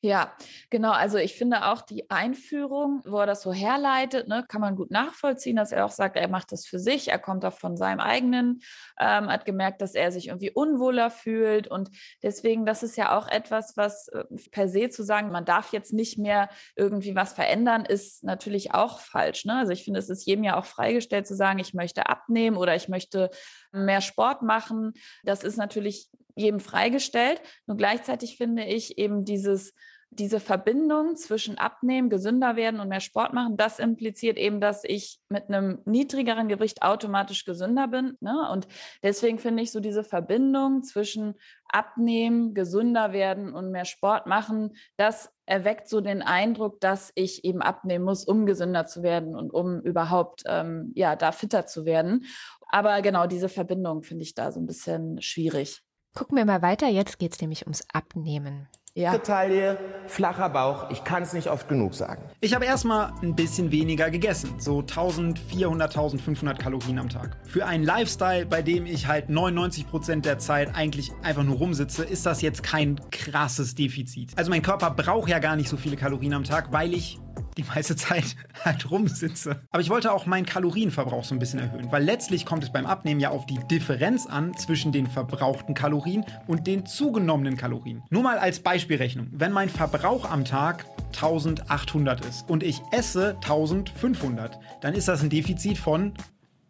[0.00, 0.32] Ja,
[0.70, 0.92] genau.
[0.92, 4.92] Also ich finde auch die Einführung, wo er das so herleitet, ne, kann man gut
[4.92, 7.98] nachvollziehen, dass er auch sagt, er macht das für sich, er kommt auch von seinem
[7.98, 8.60] eigenen,
[9.00, 11.90] ähm, hat gemerkt, dass er sich irgendwie unwohler fühlt und
[12.22, 15.92] deswegen, das ist ja auch etwas, was äh, per se zu sagen, man darf jetzt
[15.92, 19.46] nicht mehr irgendwie was verändern, ist natürlich auch falsch.
[19.46, 19.56] Ne?
[19.56, 22.76] Also ich finde, es ist jedem ja auch freigestellt zu sagen, ich möchte abnehmen oder
[22.76, 23.30] ich möchte
[23.72, 24.92] mehr Sport machen.
[25.24, 27.42] Das ist natürlich jedem freigestellt.
[27.66, 29.74] Nur gleichzeitig finde ich eben dieses
[30.10, 35.20] diese Verbindung zwischen Abnehmen, gesünder werden und mehr Sport machen, das impliziert eben, dass ich
[35.28, 38.16] mit einem niedrigeren Gewicht automatisch gesünder bin.
[38.20, 38.48] Ne?
[38.50, 38.66] Und
[39.02, 41.34] deswegen finde ich so diese Verbindung zwischen
[41.68, 47.62] Abnehmen, gesünder werden und mehr Sport machen, das erweckt so den Eindruck, dass ich eben
[47.62, 52.24] abnehmen muss, um gesünder zu werden und um überhaupt ähm, ja da fitter zu werden.
[52.70, 55.82] Aber genau diese Verbindung finde ich da so ein bisschen schwierig.
[56.14, 56.88] Gucken wir mal weiter.
[56.88, 58.68] Jetzt geht es nämlich ums Abnehmen.
[58.94, 59.16] Ja.
[59.18, 62.22] Taille, flacher Bauch, ich kann es nicht oft genug sagen.
[62.40, 67.36] Ich habe erstmal ein bisschen weniger gegessen, so 1400, 1500 Kalorien am Tag.
[67.44, 72.26] Für einen Lifestyle, bei dem ich halt 99% der Zeit eigentlich einfach nur rumsitze, ist
[72.26, 74.32] das jetzt kein krasses Defizit.
[74.36, 77.18] Also mein Körper braucht ja gar nicht so viele Kalorien am Tag, weil ich
[77.58, 79.60] die meiste Zeit halt rumsitze.
[79.70, 82.86] Aber ich wollte auch meinen Kalorienverbrauch so ein bisschen erhöhen, weil letztlich kommt es beim
[82.86, 88.02] Abnehmen ja auf die Differenz an zwischen den verbrauchten Kalorien und den zugenommenen Kalorien.
[88.10, 89.28] Nur mal als Beispielrechnung.
[89.32, 95.30] Wenn mein Verbrauch am Tag 1800 ist und ich esse 1500, dann ist das ein
[95.30, 96.14] Defizit von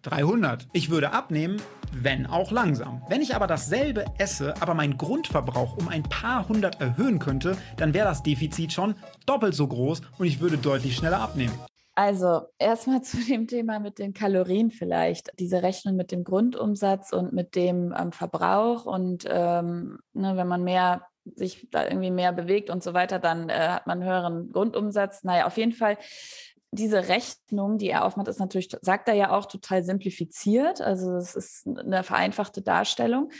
[0.02, 0.68] 300.
[0.72, 1.60] Ich würde abnehmen,
[1.92, 3.02] wenn auch langsam.
[3.08, 7.94] Wenn ich aber dasselbe esse, aber meinen Grundverbrauch um ein paar hundert erhöhen könnte, dann
[7.94, 8.94] wäre das Defizit schon
[9.26, 11.54] doppelt so groß und ich würde deutlich schneller abnehmen.
[11.94, 15.30] Also erstmal zu dem Thema mit den Kalorien vielleicht.
[15.38, 20.62] Diese Rechnung mit dem Grundumsatz und mit dem ähm, Verbrauch und ähm, ne, wenn man
[20.62, 21.02] mehr
[21.34, 25.24] sich da irgendwie mehr bewegt und so weiter, dann äh, hat man einen höheren Grundumsatz.
[25.24, 25.98] Naja, auf jeden Fall
[26.70, 30.80] diese Rechnung, die er aufmacht, ist natürlich, sagt er ja auch total simplifiziert.
[30.80, 33.30] Also es ist eine vereinfachte Darstellung.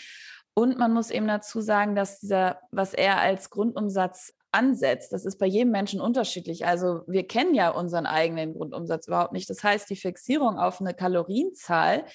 [0.55, 5.39] Und man muss eben dazu sagen, dass dieser, was er als Grundumsatz ansetzt, das ist
[5.39, 6.67] bei jedem Menschen unterschiedlich.
[6.67, 9.49] Also wir kennen ja unseren eigenen Grundumsatz überhaupt nicht.
[9.51, 12.07] Das heißt, die Fixierung auf eine Kalorienzahl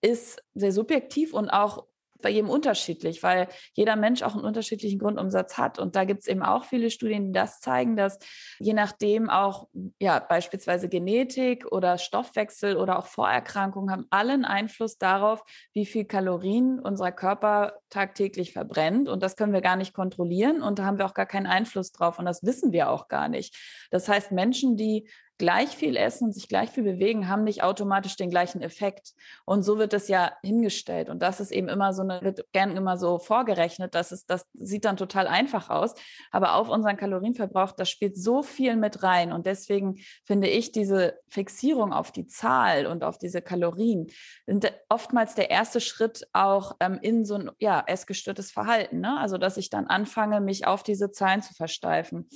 [0.00, 1.86] ist sehr subjektiv und auch
[2.20, 5.78] bei jedem unterschiedlich, weil jeder Mensch auch einen unterschiedlichen Grundumsatz hat.
[5.78, 8.18] Und da gibt es eben auch viele Studien, die das zeigen, dass
[8.58, 9.68] je nachdem auch
[10.00, 16.80] ja beispielsweise Genetik oder Stoffwechsel oder auch Vorerkrankungen haben allen Einfluss darauf, wie viel Kalorien
[16.80, 19.08] unser Körper tagtäglich verbrennt.
[19.08, 21.92] Und das können wir gar nicht kontrollieren und da haben wir auch gar keinen Einfluss
[21.92, 22.18] drauf.
[22.18, 23.56] Und das wissen wir auch gar nicht.
[23.90, 28.16] Das heißt, Menschen, die gleich viel essen und sich gleich viel bewegen, haben nicht automatisch
[28.16, 29.12] den gleichen Effekt.
[29.44, 31.08] Und so wird es ja hingestellt.
[31.08, 34.46] Und das ist eben immer so eine, wird gern immer so vorgerechnet, dass es, das
[34.54, 35.94] sieht dann total einfach aus.
[36.32, 39.32] Aber auf unseren Kalorienverbrauch, das spielt so viel mit rein.
[39.32, 44.08] Und deswegen finde ich diese Fixierung auf die Zahl und auf diese Kalorien
[44.46, 49.00] sind oftmals der erste Schritt auch ähm, in so ein, ja, essgestörtes Verhalten.
[49.00, 49.16] Ne?
[49.18, 52.28] Also, dass ich dann anfange, mich auf diese Zahlen zu versteifen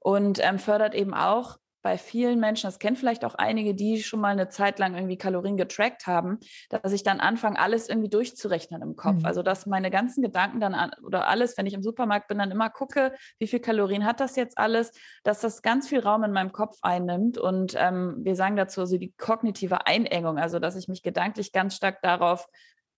[0.00, 4.20] und ähm, fördert eben auch bei vielen Menschen, das kennen vielleicht auch einige, die schon
[4.20, 6.38] mal eine Zeit lang irgendwie Kalorien getrackt haben,
[6.70, 9.20] dass ich dann anfange, alles irgendwie durchzurechnen im Kopf.
[9.20, 9.26] Mhm.
[9.26, 12.50] Also, dass meine ganzen Gedanken dann an, oder alles, wenn ich im Supermarkt bin, dann
[12.50, 16.32] immer gucke, wie viel Kalorien hat das jetzt alles, dass das ganz viel Raum in
[16.32, 17.38] meinem Kopf einnimmt.
[17.38, 21.76] Und ähm, wir sagen dazu also die kognitive Einengung, also dass ich mich gedanklich ganz
[21.76, 22.48] stark darauf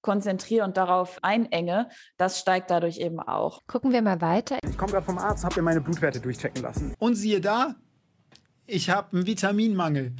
[0.02, 3.60] konzentriere und darauf einenge, das steigt dadurch eben auch.
[3.66, 4.58] Gucken wir mal weiter.
[4.66, 6.94] Ich komme gerade vom Arzt, habe mir meine Blutwerte durchchecken lassen.
[6.98, 7.74] Und siehe da,
[8.70, 10.12] ich habe einen Vitaminmangel.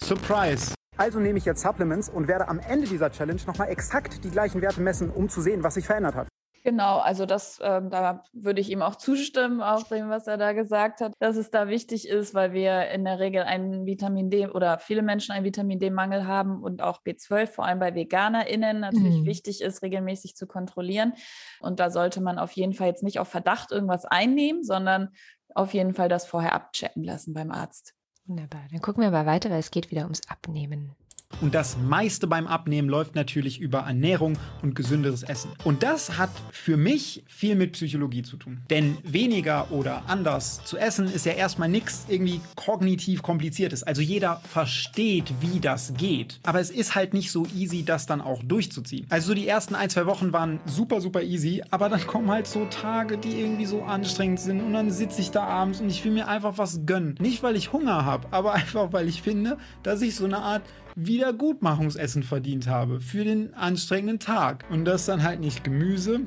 [0.00, 0.74] Surprise.
[0.96, 4.62] Also nehme ich jetzt Supplements und werde am Ende dieser Challenge nochmal exakt die gleichen
[4.62, 6.28] Werte messen, um zu sehen, was sich verändert hat.
[6.64, 10.52] Genau, also das, ähm, da würde ich ihm auch zustimmen, auch dem, was er da
[10.52, 14.48] gesagt hat, dass es da wichtig ist, weil wir in der Regel einen Vitamin D
[14.48, 19.20] oder viele Menschen einen Vitamin D-Mangel haben und auch B12, vor allem bei VeganerInnen, natürlich
[19.20, 19.26] mhm.
[19.26, 21.12] wichtig ist, regelmäßig zu kontrollieren.
[21.60, 25.10] Und da sollte man auf jeden Fall jetzt nicht auf Verdacht irgendwas einnehmen, sondern
[25.54, 27.95] auf jeden Fall das vorher abchecken lassen beim Arzt.
[28.26, 28.62] Wunderbar.
[28.70, 30.92] Dann gucken wir mal weiter, weil es geht wieder ums Abnehmen.
[31.40, 35.50] Und das meiste beim Abnehmen läuft natürlich über Ernährung und gesünderes Essen.
[35.64, 38.60] Und das hat für mich viel mit Psychologie zu tun.
[38.70, 43.82] Denn weniger oder anders zu essen ist ja erstmal nichts irgendwie kognitiv kompliziertes.
[43.82, 46.40] Also jeder versteht, wie das geht.
[46.44, 49.06] Aber es ist halt nicht so easy, das dann auch durchzuziehen.
[49.10, 51.62] Also so die ersten ein, zwei Wochen waren super, super easy.
[51.70, 54.62] Aber dann kommen halt so Tage, die irgendwie so anstrengend sind.
[54.62, 57.16] Und dann sitze ich da abends und ich will mir einfach was gönnen.
[57.20, 60.62] Nicht, weil ich Hunger habe, aber einfach, weil ich finde, dass ich so eine Art
[60.96, 64.64] Wiedergutmachungsessen verdient habe für den anstrengenden Tag.
[64.70, 66.22] Und das dann halt nicht Gemüse,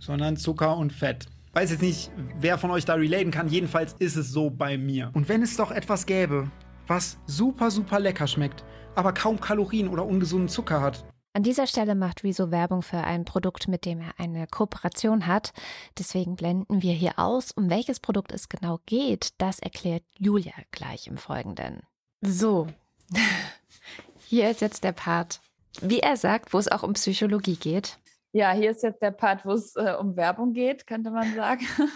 [0.00, 1.26] sondern Zucker und Fett.
[1.52, 3.48] Weiß jetzt nicht, wer von euch da relaten kann.
[3.48, 5.10] Jedenfalls ist es so bei mir.
[5.14, 6.50] Und wenn es doch etwas gäbe,
[6.86, 8.64] was super, super lecker schmeckt,
[8.96, 11.04] aber kaum Kalorien oder ungesunden Zucker hat.
[11.32, 15.52] An dieser Stelle macht Rezo Werbung für ein Produkt, mit dem er eine Kooperation hat.
[15.96, 17.52] Deswegen blenden wir hier aus.
[17.52, 21.82] Um welches Produkt es genau geht, das erklärt Julia gleich im Folgenden.
[22.20, 22.66] So,
[24.28, 25.40] hier ist jetzt der Part,
[25.80, 27.98] wie er sagt, wo es auch um Psychologie geht.
[28.32, 31.66] Ja, hier ist jetzt der Part, wo es äh, um Werbung geht, könnte man sagen.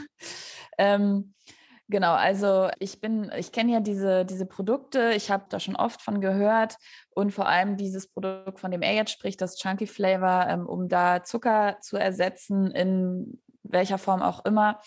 [0.76, 1.34] Ähm,
[1.88, 6.00] Genau, also ich bin, ich kenne ja diese, diese Produkte, ich habe da schon oft
[6.00, 6.78] von gehört
[7.10, 10.88] und vor allem dieses Produkt, von dem er jetzt spricht, das Chunky Flavor, ähm, um
[10.88, 14.80] da Zucker zu ersetzen, in welcher Form auch immer.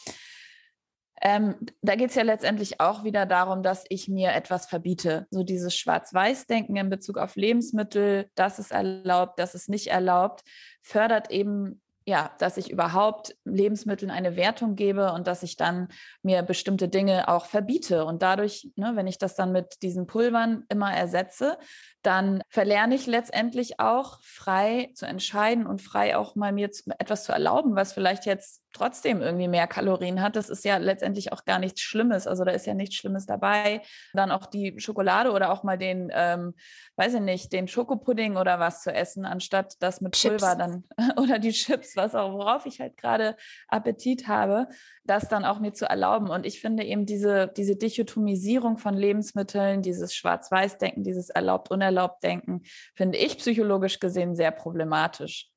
[1.22, 5.28] Ähm, da geht es ja letztendlich auch wieder darum, dass ich mir etwas verbiete.
[5.32, 10.44] So dieses Schwarz-Weiß-Denken in Bezug auf Lebensmittel, das ist erlaubt, das ist nicht erlaubt,
[10.82, 15.90] fördert eben ja, dass ich überhaupt Lebensmitteln eine Wertung gebe und dass ich dann
[16.22, 18.06] mir bestimmte Dinge auch verbiete.
[18.06, 21.58] Und dadurch, ne, wenn ich das dann mit diesen Pulvern immer ersetze,
[22.04, 27.34] dann verlerne ich letztendlich auch frei zu entscheiden und frei auch mal mir etwas zu
[27.34, 30.36] erlauben, was vielleicht jetzt trotzdem irgendwie mehr Kalorien hat.
[30.36, 32.28] Das ist ja letztendlich auch gar nichts Schlimmes.
[32.28, 33.82] Also da ist ja nichts Schlimmes dabei.
[34.14, 36.54] Dann auch die Schokolade oder auch mal den, ähm,
[36.96, 40.44] weiß ich nicht, den Schokopudding oder was zu essen, anstatt das mit Chips.
[40.44, 40.84] Pulver dann
[41.18, 43.36] oder die Chips, was auch, worauf ich halt gerade
[43.68, 44.68] Appetit habe,
[45.04, 46.30] das dann auch mir zu erlauben.
[46.30, 52.64] Und ich finde eben diese, diese Dichotomisierung von Lebensmitteln, dieses Schwarz-Weiß-Denken, dieses Erlaubt-Unerlaubt-Denken,
[52.96, 55.50] finde ich psychologisch gesehen sehr problematisch.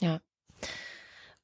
[0.00, 0.20] Ja.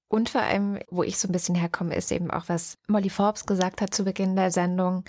[0.08, 3.44] Und vor allem, wo ich so ein bisschen herkomme, ist eben auch, was Molly Forbes
[3.44, 5.02] gesagt hat zu Beginn der Sendung,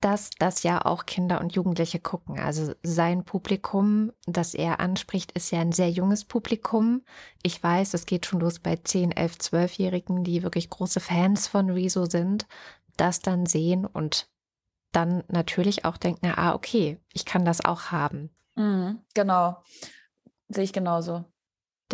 [0.00, 2.38] dass das ja auch Kinder und Jugendliche gucken.
[2.38, 7.02] Also sein Publikum, das er anspricht, ist ja ein sehr junges Publikum.
[7.42, 11.70] Ich weiß, es geht schon los bei 10, 11, 12-Jährigen, die wirklich große Fans von
[11.70, 12.46] Rezo sind,
[12.98, 14.28] das dann sehen und
[14.92, 18.30] dann natürlich auch denken, ah, okay, ich kann das auch haben.
[18.56, 19.62] Mhm, genau.
[20.48, 21.24] Sehe ich genauso.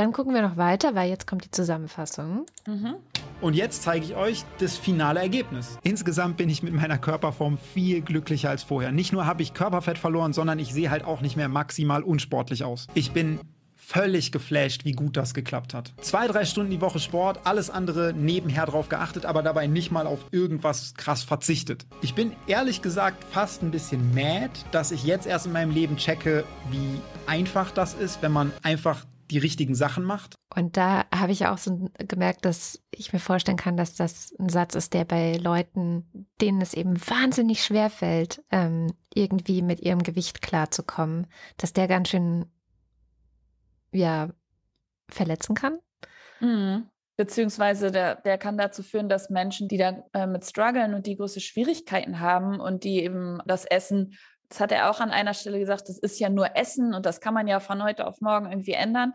[0.00, 2.46] Dann gucken wir noch weiter, weil jetzt kommt die Zusammenfassung.
[2.66, 2.94] Mhm.
[3.42, 5.78] Und jetzt zeige ich euch das finale Ergebnis.
[5.82, 8.92] Insgesamt bin ich mit meiner Körperform viel glücklicher als vorher.
[8.92, 12.64] Nicht nur habe ich Körperfett verloren, sondern ich sehe halt auch nicht mehr maximal unsportlich
[12.64, 12.86] aus.
[12.94, 13.40] Ich bin
[13.76, 15.92] völlig geflasht, wie gut das geklappt hat.
[16.00, 20.06] Zwei, drei Stunden die Woche Sport, alles andere nebenher drauf geachtet, aber dabei nicht mal
[20.06, 21.84] auf irgendwas krass verzichtet.
[22.00, 25.98] Ich bin ehrlich gesagt fast ein bisschen mad, dass ich jetzt erst in meinem Leben
[25.98, 30.35] checke, wie einfach das ist, wenn man einfach die richtigen Sachen macht.
[30.55, 34.49] Und da habe ich auch so gemerkt, dass ich mir vorstellen kann, dass das ein
[34.49, 40.03] Satz ist, der bei Leuten, denen es eben wahnsinnig schwer fällt, ähm, irgendwie mit ihrem
[40.03, 42.47] Gewicht klarzukommen, dass der ganz schön,
[43.93, 44.31] ja,
[45.09, 45.79] verletzen kann.
[46.40, 46.88] Mhm.
[47.16, 51.16] Beziehungsweise der, der kann dazu führen, dass Menschen, die da äh, mit strugglen und die
[51.16, 54.16] große Schwierigkeiten haben und die eben das Essen
[54.50, 57.20] das hat er auch an einer Stelle gesagt, das ist ja nur Essen und das
[57.20, 59.14] kann man ja von heute auf morgen irgendwie ändern.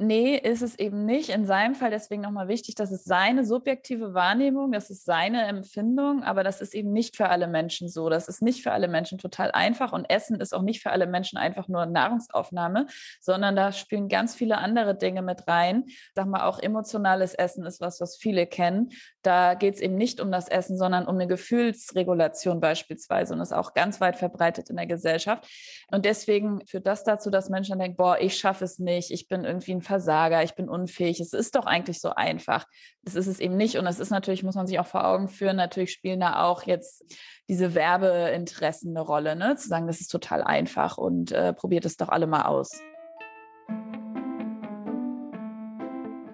[0.00, 1.28] Nee, ist es eben nicht.
[1.28, 6.24] In seinem Fall deswegen nochmal wichtig, das ist seine subjektive Wahrnehmung, das ist seine Empfindung,
[6.24, 8.08] aber das ist eben nicht für alle Menschen so.
[8.08, 11.06] Das ist nicht für alle Menschen total einfach und Essen ist auch nicht für alle
[11.06, 12.88] Menschen einfach nur Nahrungsaufnahme,
[13.20, 15.84] sondern da spielen ganz viele andere Dinge mit rein.
[16.16, 18.90] Sag mal, auch emotionales Essen ist was, was viele kennen.
[19.22, 23.54] Da geht es eben nicht um das Essen, sondern um eine Gefühlsregulation beispielsweise und ist
[23.54, 25.48] auch ganz weit verbreitet in der Gesellschaft.
[25.92, 29.44] Und deswegen führt das dazu, dass Menschen denken, boah, ich schaffe es nicht, ich bin
[29.44, 31.20] irgendwie ein Versager, ich bin unfähig.
[31.20, 32.66] Es ist doch eigentlich so einfach.
[33.02, 33.78] Das ist es eben nicht.
[33.78, 36.64] Und es ist natürlich, muss man sich auch vor Augen führen, natürlich spielen da auch
[36.64, 37.04] jetzt
[37.48, 39.56] diese Werbeinteressen eine Rolle, ne?
[39.56, 42.72] Zu sagen, das ist total einfach und äh, probiert es doch alle mal aus.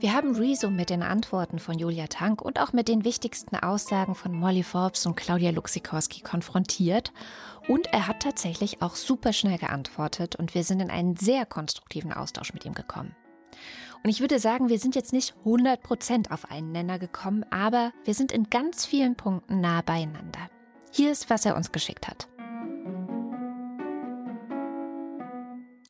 [0.00, 4.14] Wir haben Rezo mit den Antworten von Julia Tank und auch mit den wichtigsten Aussagen
[4.14, 7.12] von Molly Forbes und Claudia Luxikorski konfrontiert.
[7.68, 12.14] Und er hat tatsächlich auch super schnell geantwortet und wir sind in einen sehr konstruktiven
[12.14, 13.14] Austausch mit ihm gekommen.
[14.02, 18.14] Und ich würde sagen, wir sind jetzt nicht 100% auf einen Nenner gekommen, aber wir
[18.14, 20.48] sind in ganz vielen Punkten nah beieinander.
[20.90, 22.26] Hier ist, was er uns geschickt hat.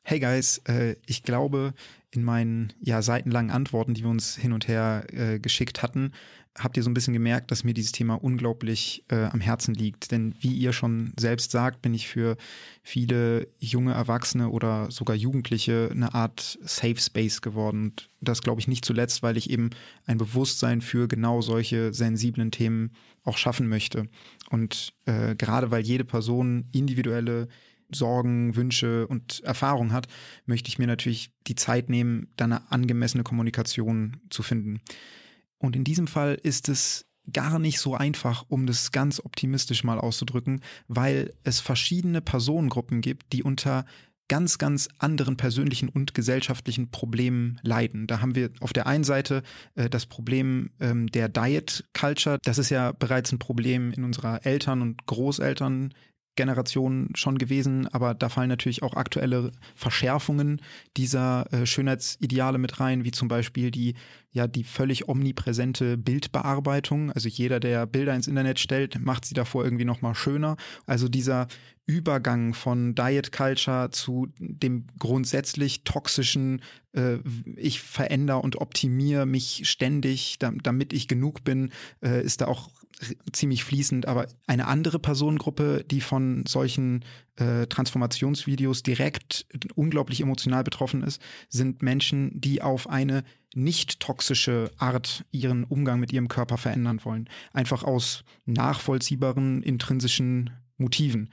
[0.03, 1.73] Hey guys, äh, ich glaube,
[2.09, 6.11] in meinen ja seitenlangen Antworten, die wir uns hin und her äh, geschickt hatten,
[6.57, 10.11] habt ihr so ein bisschen gemerkt, dass mir dieses Thema unglaublich äh, am Herzen liegt.
[10.11, 12.35] Denn wie ihr schon selbst sagt, bin ich für
[12.83, 17.83] viele junge Erwachsene oder sogar Jugendliche eine Art Safe Space geworden.
[17.83, 19.69] Und das glaube ich nicht zuletzt, weil ich eben
[20.05, 22.91] ein Bewusstsein für genau solche sensiblen Themen
[23.23, 24.07] auch schaffen möchte.
[24.49, 27.47] Und äh, gerade weil jede Person individuelle
[27.93, 30.07] Sorgen, Wünsche und Erfahrungen hat,
[30.45, 34.81] möchte ich mir natürlich die Zeit nehmen, dann eine angemessene Kommunikation zu finden.
[35.61, 39.99] Und in diesem Fall ist es gar nicht so einfach, um das ganz optimistisch mal
[39.99, 43.85] auszudrücken, weil es verschiedene Personengruppen gibt, die unter
[44.27, 48.07] ganz, ganz anderen persönlichen und gesellschaftlichen Problemen leiden.
[48.07, 49.43] Da haben wir auf der einen Seite
[49.75, 52.39] äh, das Problem ähm, der Diet Culture.
[52.43, 55.93] Das ist ja bereits ein Problem in unserer Eltern- und Großeltern
[56.35, 60.61] Generation schon gewesen, aber da fallen natürlich auch aktuelle Verschärfungen
[60.97, 63.95] dieser äh, Schönheitsideale mit rein, wie zum Beispiel die
[64.31, 67.11] ja die völlig omnipräsente Bildbearbeitung.
[67.11, 70.55] Also jeder, der Bilder ins Internet stellt, macht sie davor irgendwie noch mal schöner.
[70.85, 71.47] Also dieser
[71.85, 76.61] Übergang von Diet Culture zu dem grundsätzlich toxischen,
[76.93, 77.17] äh,
[77.57, 81.71] ich verändere und optimiere mich ständig, damit ich genug bin,
[82.01, 82.69] äh, ist da auch
[83.31, 87.03] ziemlich fließend, aber eine andere Personengruppe, die von solchen
[87.35, 89.45] äh, Transformationsvideos direkt
[89.75, 93.23] unglaublich emotional betroffen ist, sind Menschen, die auf eine
[93.53, 97.29] nicht toxische Art ihren Umgang mit ihrem Körper verändern wollen.
[97.53, 101.29] Einfach aus nachvollziehbaren intrinsischen Motiven.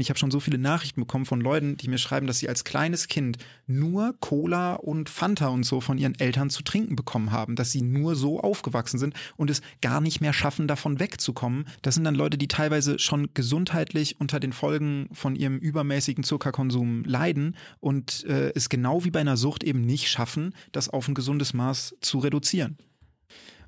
[0.00, 2.62] Ich habe schon so viele Nachrichten bekommen von Leuten, die mir schreiben, dass sie als
[2.62, 7.56] kleines Kind nur Cola und Fanta und so von ihren Eltern zu trinken bekommen haben,
[7.56, 11.66] dass sie nur so aufgewachsen sind und es gar nicht mehr schaffen, davon wegzukommen.
[11.82, 17.02] Das sind dann Leute, die teilweise schon gesundheitlich unter den Folgen von ihrem übermäßigen Zuckerkonsum
[17.04, 21.14] leiden und äh, es genau wie bei einer Sucht eben nicht schaffen, das auf ein
[21.14, 22.78] gesundes Maß zu reduzieren.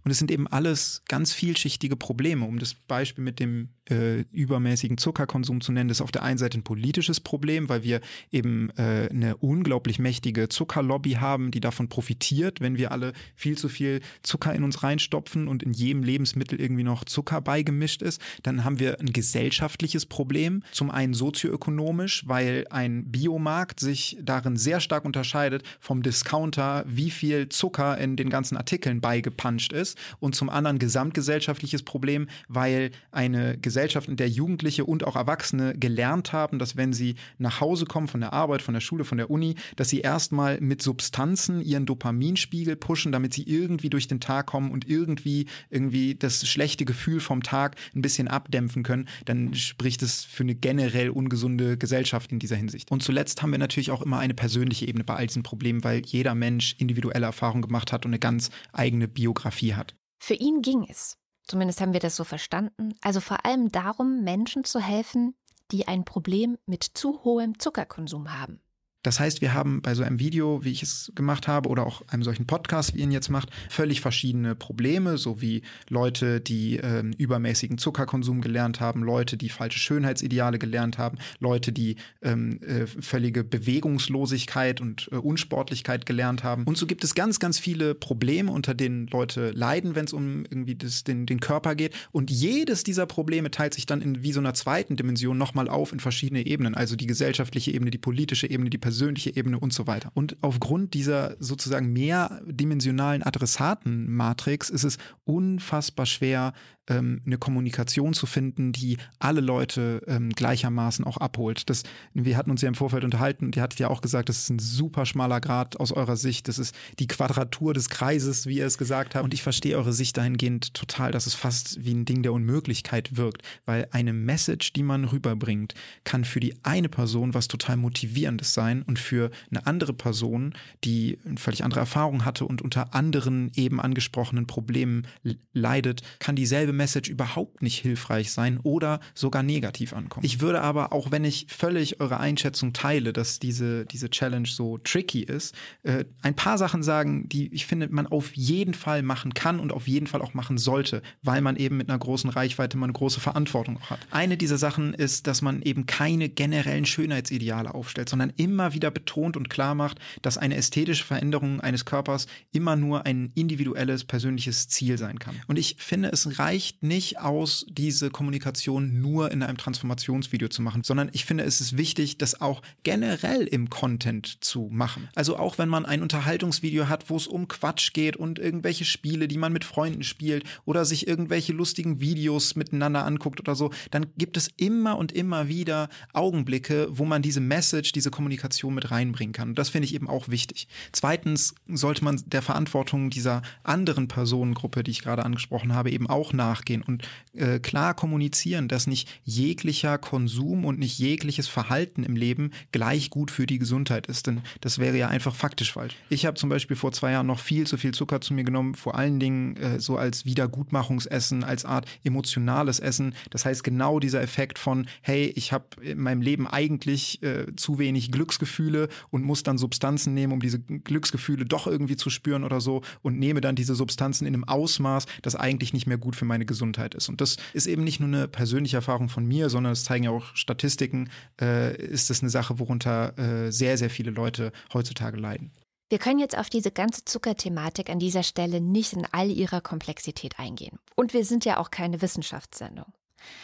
[0.05, 2.47] Und es sind eben alles ganz vielschichtige Probleme.
[2.47, 6.39] Um das Beispiel mit dem äh, übermäßigen Zuckerkonsum zu nennen, das ist auf der einen
[6.39, 11.89] Seite ein politisches Problem, weil wir eben äh, eine unglaublich mächtige Zuckerlobby haben, die davon
[11.89, 16.61] profitiert, wenn wir alle viel zu viel Zucker in uns reinstopfen und in jedem Lebensmittel
[16.61, 18.21] irgendwie noch Zucker beigemischt ist.
[18.43, 20.63] Dann haben wir ein gesellschaftliches Problem.
[20.73, 27.49] Zum einen sozioökonomisch, weil ein Biomarkt sich darin sehr stark unterscheidet vom Discounter, wie viel
[27.49, 29.90] Zucker in den ganzen Artikeln beigepanscht ist.
[30.19, 35.75] Und zum anderen gesamtgesellschaftliches Problem, weil eine Gesellschaft Gesellschaft, in der Jugendliche und auch Erwachsene
[35.77, 39.19] gelernt haben, dass wenn sie nach Hause kommen von der Arbeit, von der Schule, von
[39.19, 44.21] der Uni, dass sie erstmal mit Substanzen ihren Dopaminspiegel pushen, damit sie irgendwie durch den
[44.21, 49.55] Tag kommen und irgendwie irgendwie das schlechte Gefühl vom Tag ein bisschen abdämpfen können, dann
[49.55, 52.91] spricht es für eine generell ungesunde Gesellschaft in dieser Hinsicht.
[52.91, 56.03] Und zuletzt haben wir natürlich auch immer eine persönliche Ebene bei all diesen Problemen, weil
[56.05, 59.80] jeder Mensch individuelle Erfahrungen gemacht hat und eine ganz eigene Biografie hat.
[60.21, 61.17] Für ihn ging es.
[61.45, 62.95] Zumindest haben wir das so verstanden.
[63.01, 65.35] Also vor allem darum, Menschen zu helfen,
[65.73, 68.63] die ein Problem mit zu hohem Zuckerkonsum haben.
[69.03, 72.03] Das heißt, wir haben bei so einem Video, wie ich es gemacht habe, oder auch
[72.09, 76.77] einem solchen Podcast, wie ihr ihn jetzt macht, völlig verschiedene Probleme, so wie Leute, die
[76.77, 82.87] äh, übermäßigen Zuckerkonsum gelernt haben, Leute, die falsche Schönheitsideale gelernt haben, Leute, die ähm, äh,
[82.87, 86.65] völlige Bewegungslosigkeit und äh, Unsportlichkeit gelernt haben.
[86.65, 90.45] Und so gibt es ganz, ganz viele Probleme, unter denen Leute leiden, wenn es um
[90.45, 91.95] irgendwie das, den, den Körper geht.
[92.13, 95.93] Und jedes dieser Probleme teilt sich dann in wie so einer zweiten Dimension nochmal auf
[95.93, 98.90] in verschiedene Ebenen, also die gesellschaftliche Ebene, die politische Ebene, die persönliche
[99.37, 100.11] Ebene und so weiter.
[100.15, 106.53] Und aufgrund dieser sozusagen mehrdimensionalen Adressatenmatrix ist es unfassbar schwer,
[106.91, 111.71] ähm, eine Kommunikation zu finden, die alle Leute ähm, gleichermaßen auch abholt.
[111.71, 114.39] Das, wir hatten uns ja im Vorfeld unterhalten und ihr hattet ja auch gesagt, das
[114.39, 116.49] ist ein super schmaler Grad aus eurer Sicht.
[116.49, 119.25] Das ist die Quadratur des Kreises, wie ihr es gesagt habt.
[119.25, 123.17] Und ich verstehe eure Sicht dahingehend total, dass es fast wie ein Ding der Unmöglichkeit
[123.17, 125.75] wirkt, weil eine Message, die man rüberbringt,
[126.05, 131.19] kann für die eine Person was total Motivierendes sein und für eine andere Person, die
[131.25, 135.07] eine völlig andere Erfahrung hatte und unter anderen eben angesprochenen Problemen
[135.53, 140.25] leidet, kann dieselbe Message überhaupt nicht hilfreich sein oder sogar negativ ankommen.
[140.25, 144.79] Ich würde aber, auch wenn ich völlig eure Einschätzung teile, dass diese, diese Challenge so
[144.79, 149.35] tricky ist, äh, ein paar Sachen sagen, die ich finde, man auf jeden Fall machen
[149.35, 152.79] kann und auf jeden Fall auch machen sollte, weil man eben mit einer großen Reichweite
[152.79, 154.01] mal eine große Verantwortung auch hat.
[154.11, 159.37] Eine dieser Sachen ist, dass man eben keine generellen Schönheitsideale aufstellt, sondern immer wieder betont
[159.37, 164.97] und klar macht, dass eine ästhetische Veränderung eines Körpers immer nur ein individuelles, persönliches Ziel
[164.97, 165.37] sein kann.
[165.47, 170.63] Und ich finde, es reicht reicht nicht aus, diese Kommunikation nur in einem Transformationsvideo zu
[170.63, 175.09] machen, sondern ich finde, es ist wichtig, das auch generell im Content zu machen.
[175.15, 179.27] Also auch wenn man ein Unterhaltungsvideo hat, wo es um Quatsch geht und irgendwelche Spiele,
[179.27, 184.07] die man mit Freunden spielt oder sich irgendwelche lustigen Videos miteinander anguckt oder so, dann
[184.17, 189.33] gibt es immer und immer wieder Augenblicke, wo man diese Message, diese Kommunikation mit reinbringen
[189.33, 189.51] kann.
[189.51, 190.69] Und das finde ich eben auch wichtig.
[190.93, 196.33] Zweitens sollte man der Verantwortung dieser anderen Personengruppe, die ich gerade angesprochen habe, eben auch
[196.33, 202.17] nach nachgehen und äh, klar kommunizieren, dass nicht jeglicher Konsum und nicht jegliches Verhalten im
[202.17, 204.27] Leben gleich gut für die Gesundheit ist.
[204.27, 205.95] Denn das wäre ja einfach faktisch falsch.
[206.09, 208.75] Ich habe zum Beispiel vor zwei Jahren noch viel zu viel Zucker zu mir genommen,
[208.75, 213.15] vor allen Dingen äh, so als Wiedergutmachungsessen, als Art emotionales Essen.
[213.31, 217.79] Das heißt genau dieser Effekt von, hey, ich habe in meinem Leben eigentlich äh, zu
[217.79, 222.61] wenig Glücksgefühle und muss dann Substanzen nehmen, um diese Glücksgefühle doch irgendwie zu spüren oder
[222.61, 226.25] so und nehme dann diese Substanzen in einem Ausmaß, das eigentlich nicht mehr gut für
[226.25, 227.09] meine meine Gesundheit ist.
[227.11, 230.11] Und das ist eben nicht nur eine persönliche Erfahrung von mir, sondern es zeigen ja
[230.11, 231.11] auch Statistiken,
[231.41, 235.53] äh, ist das eine Sache, worunter äh, sehr, sehr viele Leute heutzutage leiden.
[235.91, 240.39] Wir können jetzt auf diese ganze Zuckerthematik an dieser Stelle nicht in all ihrer Komplexität
[240.39, 240.79] eingehen.
[240.95, 242.87] Und wir sind ja auch keine Wissenschaftssendung.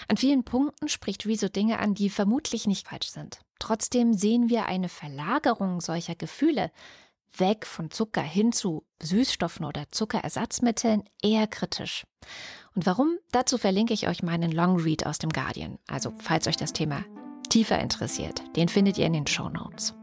[0.09, 3.41] An vielen Punkten spricht Rezo Dinge an, die vermutlich nicht falsch sind.
[3.59, 6.71] Trotzdem sehen wir eine Verlagerung solcher Gefühle
[7.39, 12.07] weg von Zucker hin zu Süßstoffen oder Zuckerersatzmitteln eher kritisch.
[12.77, 13.17] Und warum?
[13.33, 15.79] Dazu verlinke ich euch meinen Longread aus dem Guardian.
[15.89, 17.05] Also, falls euch das Thema
[17.49, 19.95] tiefer interessiert, den findet ihr in den Show Notes.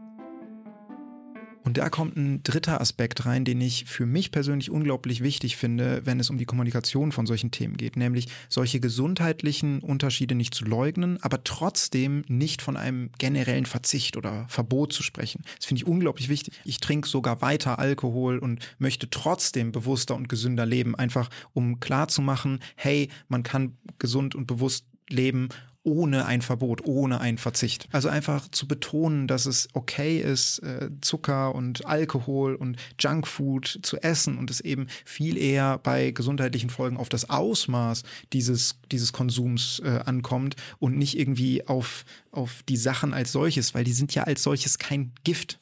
[1.64, 6.02] Und da kommt ein dritter Aspekt rein, den ich für mich persönlich unglaublich wichtig finde,
[6.04, 10.66] wenn es um die Kommunikation von solchen Themen geht, nämlich solche gesundheitlichen Unterschiede nicht zu
[10.66, 15.42] leugnen, aber trotzdem nicht von einem generellen Verzicht oder Verbot zu sprechen.
[15.56, 16.54] Das finde ich unglaublich wichtig.
[16.64, 22.60] Ich trinke sogar weiter Alkohol und möchte trotzdem bewusster und gesünder leben, einfach um klarzumachen,
[22.76, 25.48] hey, man kann gesund und bewusst leben
[25.84, 27.86] ohne ein Verbot, ohne einen Verzicht.
[27.92, 33.98] Also einfach zu betonen, dass es okay ist, äh, Zucker und Alkohol und Junkfood zu
[33.98, 39.80] essen und es eben viel eher bei gesundheitlichen Folgen auf das Ausmaß dieses, dieses Konsums
[39.84, 44.24] äh, ankommt und nicht irgendwie auf, auf die Sachen als solches, weil die sind ja
[44.24, 45.58] als solches kein Gift.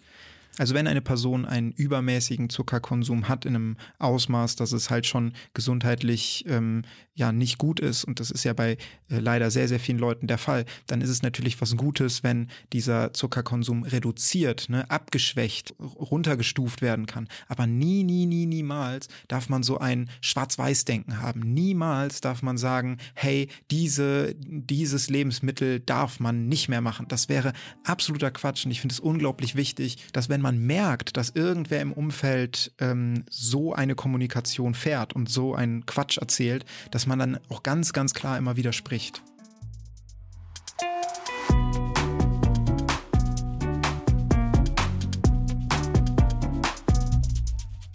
[0.58, 5.32] Also wenn eine Person einen übermäßigen Zuckerkonsum hat in einem Ausmaß, dass es halt schon
[5.54, 6.82] gesundheitlich ähm,
[7.14, 8.72] ja nicht gut ist, und das ist ja bei
[9.08, 12.48] äh, leider sehr, sehr vielen Leuten der Fall, dann ist es natürlich was Gutes, wenn
[12.72, 17.28] dieser Zuckerkonsum reduziert, ne, abgeschwächt, runtergestuft werden kann.
[17.48, 21.40] Aber nie, nie, nie, niemals darf man so ein Schwarz-Weiß-Denken haben.
[21.40, 27.06] Niemals darf man sagen, hey, diese, dieses Lebensmittel darf man nicht mehr machen.
[27.08, 27.52] Das wäre
[27.84, 28.64] absoluter Quatsch.
[28.64, 33.24] Und ich finde es unglaublich wichtig, dass wenn man merkt, dass irgendwer im Umfeld ähm,
[33.28, 38.14] so eine Kommunikation fährt und so einen Quatsch erzählt, dass man dann auch ganz, ganz
[38.14, 39.22] klar immer widerspricht.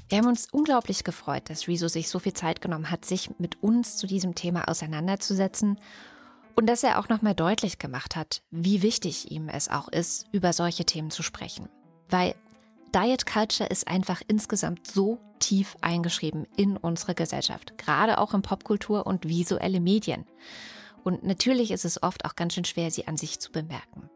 [0.10, 3.62] Wir haben uns unglaublich gefreut, dass Rezo sich so viel Zeit genommen hat, sich mit
[3.62, 5.80] uns zu diesem Thema auseinanderzusetzen
[6.56, 10.54] und dass er auch nochmal deutlich gemacht hat, wie wichtig ihm es auch ist, über
[10.54, 11.70] solche Themen zu sprechen.
[12.10, 12.36] Weil
[12.94, 19.06] Diet Culture ist einfach insgesamt so tief eingeschrieben in unsere Gesellschaft, gerade auch in Popkultur
[19.06, 20.26] und visuelle Medien.
[21.04, 24.10] Und natürlich ist es oft auch ganz schön schwer, sie an sich zu bemerken.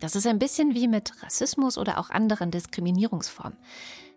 [0.00, 3.58] Das ist ein bisschen wie mit Rassismus oder auch anderen Diskriminierungsformen.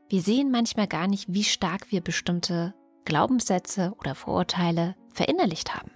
[0.10, 2.74] Wir sehen manchmal gar nicht, wie stark wir bestimmte
[3.06, 5.91] Glaubenssätze oder Vorurteile verinnerlicht haben.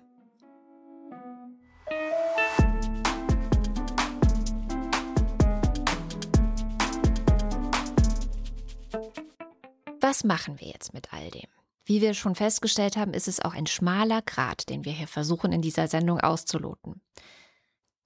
[10.08, 11.49] Was machen wir jetzt mit all dem?
[11.84, 15.51] Wie wir schon festgestellt haben, ist es auch ein schmaler Grat, den wir hier versuchen
[15.51, 17.01] in dieser Sendung auszuloten.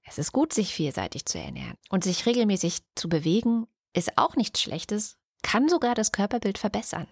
[0.01, 4.59] Es ist gut, sich vielseitig zu ernähren und sich regelmäßig zu bewegen, ist auch nichts
[4.59, 7.07] Schlechtes, kann sogar das Körperbild verbessern.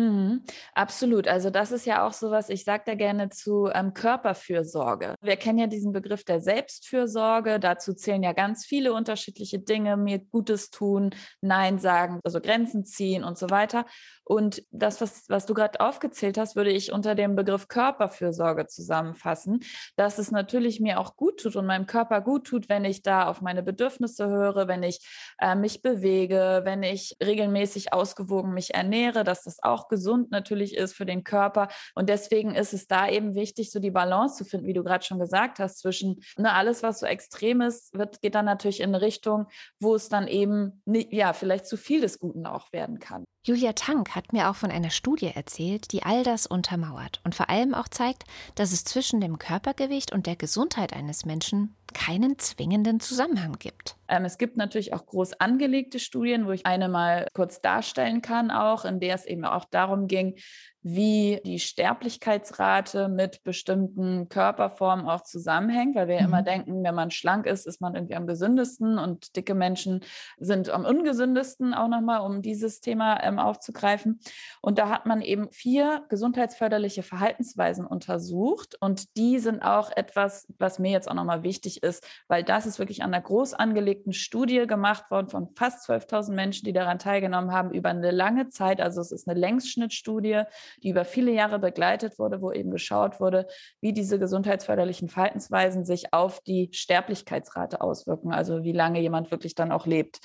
[0.00, 0.44] Mhm,
[0.74, 1.28] absolut.
[1.28, 5.14] Also das ist ja auch so was, ich sage da gerne zu ähm, Körperfürsorge.
[5.20, 7.60] Wir kennen ja diesen Begriff der Selbstfürsorge.
[7.60, 11.10] Dazu zählen ja ganz viele unterschiedliche Dinge, mir Gutes tun,
[11.42, 13.84] Nein sagen, also Grenzen ziehen und so weiter.
[14.24, 19.58] Und das, was, was du gerade aufgezählt hast, würde ich unter dem Begriff Körperfürsorge zusammenfassen,
[19.96, 23.26] dass es natürlich mir auch gut tut und meinem Körper gut tut, wenn ich da
[23.26, 25.00] auf meine Bedürfnisse höre, wenn ich
[25.40, 30.94] äh, mich bewege, wenn ich regelmäßig ausgewogen mich ernähre, dass das auch gesund natürlich ist
[30.94, 31.68] für den Körper.
[31.94, 35.04] Und deswegen ist es da eben wichtig, so die Balance zu finden, wie du gerade
[35.04, 38.94] schon gesagt hast, zwischen ne, alles, was so extrem ist, wird, geht dann natürlich in
[38.94, 39.46] eine Richtung,
[39.78, 43.24] wo es dann eben ja vielleicht zu viel des Guten auch werden kann.
[43.42, 47.48] Julia Tank hat mir auch von einer Studie erzählt, die all das untermauert und vor
[47.48, 48.24] allem auch zeigt,
[48.54, 53.96] dass es zwischen dem Körpergewicht und der Gesundheit eines Menschen keinen zwingenden Zusammenhang gibt.
[54.08, 58.50] Ähm, es gibt natürlich auch groß angelegte Studien, wo ich eine mal kurz darstellen kann,
[58.50, 60.36] auch in der es eben auch darum ging,
[60.82, 66.46] wie die Sterblichkeitsrate mit bestimmten Körperformen auch zusammenhängt, weil wir ja immer mhm.
[66.46, 70.00] denken, wenn man schlank ist, ist man irgendwie am gesündesten und dicke Menschen
[70.38, 74.20] sind am ungesündesten auch nochmal, um dieses Thema ähm, aufzugreifen.
[74.62, 80.78] Und da hat man eben vier gesundheitsförderliche Verhaltensweisen untersucht und die sind auch etwas, was
[80.78, 84.66] mir jetzt auch nochmal wichtig ist, weil das ist wirklich an einer groß angelegten Studie
[84.66, 88.80] gemacht worden von fast 12.000 Menschen, die daran teilgenommen haben über eine lange Zeit.
[88.80, 90.44] Also es ist eine Längsschnittstudie
[90.82, 93.46] die über viele Jahre begleitet wurde, wo eben geschaut wurde,
[93.80, 99.72] wie diese gesundheitsförderlichen Verhaltensweisen sich auf die Sterblichkeitsrate auswirken, also wie lange jemand wirklich dann
[99.72, 100.20] auch lebt.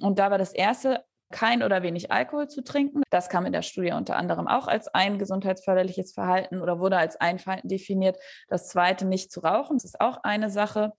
[0.00, 3.02] Und da war das erste kein oder wenig Alkohol zu trinken.
[3.10, 7.16] Das kam in der Studie unter anderem auch als ein gesundheitsförderliches Verhalten oder wurde als
[7.16, 8.18] ein Verhalten definiert.
[8.48, 10.92] Das zweite, nicht zu rauchen, das ist auch eine Sache.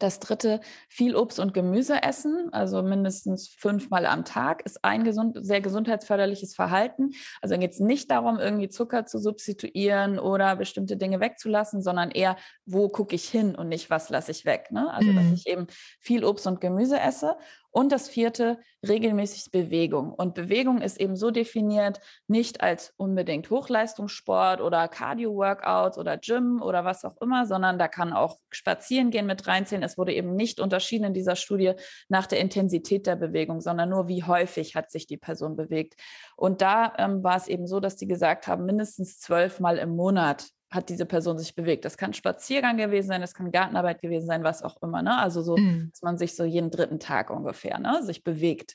[0.00, 5.38] Das dritte, viel Obst und Gemüse essen, also mindestens fünfmal am Tag, ist ein gesund,
[5.40, 7.12] sehr gesundheitsförderliches Verhalten.
[7.40, 12.36] Also geht es nicht darum, irgendwie Zucker zu substituieren oder bestimmte Dinge wegzulassen, sondern eher,
[12.66, 14.72] wo gucke ich hin und nicht, was lasse ich weg.
[14.72, 14.92] Ne?
[14.92, 15.16] Also, mhm.
[15.16, 15.68] dass ich eben
[16.00, 17.36] viel Obst und Gemüse esse.
[17.76, 20.12] Und das vierte, regelmäßig Bewegung.
[20.12, 26.84] Und Bewegung ist eben so definiert, nicht als unbedingt Hochleistungssport oder Cardio-Workouts oder Gym oder
[26.84, 29.82] was auch immer, sondern da kann auch Spazierengehen mit reinzählen.
[29.82, 31.72] Es wurde eben nicht unterschieden in dieser Studie
[32.08, 35.96] nach der Intensität der Bewegung, sondern nur, wie häufig hat sich die Person bewegt.
[36.36, 40.53] Und da ähm, war es eben so, dass die gesagt haben, mindestens zwölfmal im Monat
[40.70, 41.84] hat diese Person sich bewegt.
[41.84, 45.02] Das kann Spaziergang gewesen sein, das kann Gartenarbeit gewesen sein, was auch immer.
[45.02, 45.16] Ne?
[45.16, 45.90] Also so, mhm.
[45.90, 48.74] dass man sich so jeden dritten Tag ungefähr ne, sich bewegt.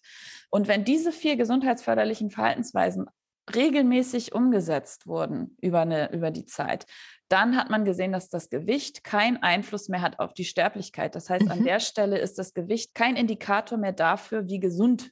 [0.49, 3.07] Und wenn diese vier gesundheitsförderlichen Verhaltensweisen
[3.53, 6.85] regelmäßig umgesetzt wurden über, eine, über die Zeit,
[7.29, 11.15] dann hat man gesehen, dass das Gewicht keinen Einfluss mehr hat auf die Sterblichkeit.
[11.15, 11.51] Das heißt, mhm.
[11.51, 15.11] an der Stelle ist das Gewicht kein Indikator mehr dafür, wie gesund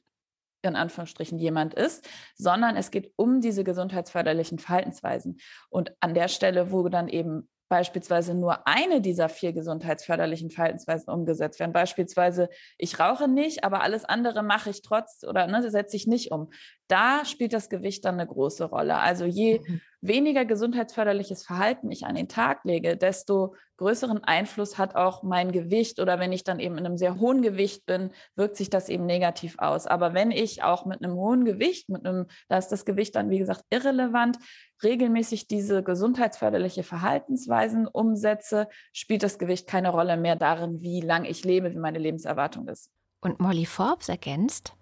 [0.68, 5.38] in Anführungsstrichen jemand ist, sondern es geht um diese gesundheitsförderlichen Verhaltensweisen.
[5.70, 11.60] Und an der Stelle, wo dann eben beispielsweise nur eine dieser vier gesundheitsförderlichen Verhaltensweisen umgesetzt
[11.60, 11.72] werden.
[11.72, 12.48] Beispielsweise,
[12.78, 16.50] ich rauche nicht, aber alles andere mache ich trotz oder ne, setze ich nicht um.
[16.88, 18.96] Da spielt das Gewicht dann eine große Rolle.
[18.96, 19.80] Also je mhm.
[20.00, 26.00] weniger gesundheitsförderliches Verhalten ich an den Tag lege, desto größeren Einfluss hat auch mein Gewicht
[26.00, 29.06] oder wenn ich dann eben in einem sehr hohen Gewicht bin, wirkt sich das eben
[29.06, 29.86] negativ aus.
[29.86, 33.30] Aber wenn ich auch mit einem hohen Gewicht, mit einem, da ist das Gewicht dann
[33.30, 34.38] wie gesagt irrelevant,
[34.82, 41.44] regelmäßig diese gesundheitsförderliche Verhaltensweisen umsetze, spielt das Gewicht keine Rolle mehr darin, wie lang ich
[41.44, 42.90] lebe, wie meine Lebenserwartung ist.
[43.20, 44.74] Und Molly Forbes ergänzt,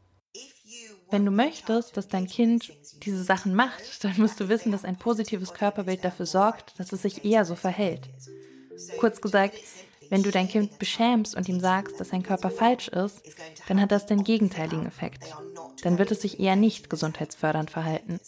[1.10, 2.72] wenn du möchtest, dass dein Kind
[3.04, 7.02] diese Sachen macht, dann musst du wissen, dass ein positives Körperbild dafür sorgt, dass es
[7.02, 8.08] sich eher so verhält.
[8.98, 9.56] Kurz gesagt,
[10.10, 13.22] wenn du dein Kind beschämst und ihm sagst, dass sein Körper falsch ist,
[13.68, 15.34] dann hat das den gegenteiligen Effekt.
[15.82, 18.20] Dann wird es sich eher nicht gesundheitsfördernd verhalten.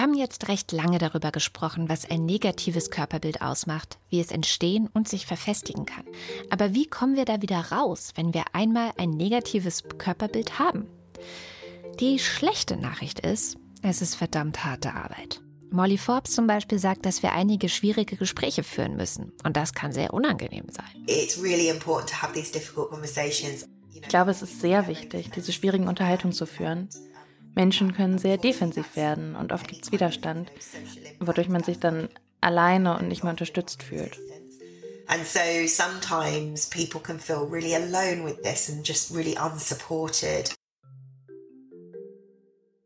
[0.00, 4.88] Wir haben jetzt recht lange darüber gesprochen, was ein negatives Körperbild ausmacht, wie es entstehen
[4.94, 6.04] und sich verfestigen kann.
[6.48, 10.86] Aber wie kommen wir da wieder raus, wenn wir einmal ein negatives Körperbild haben?
[12.00, 15.42] Die schlechte Nachricht ist, es ist verdammt harte Arbeit.
[15.70, 19.34] Molly Forbes zum Beispiel sagt, dass wir einige schwierige Gespräche führen müssen.
[19.44, 21.04] Und das kann sehr unangenehm sein.
[23.92, 26.88] Ich glaube, es ist sehr wichtig, diese schwierigen Unterhaltungen zu führen.
[27.54, 30.50] Menschen können sehr defensiv werden und oft gibt es Widerstand,
[31.18, 32.08] wodurch man sich dann
[32.40, 34.18] alleine und nicht mehr unterstützt fühlt.
[35.06, 40.54] And so sometimes people can feel really alone with this and just really unsupported.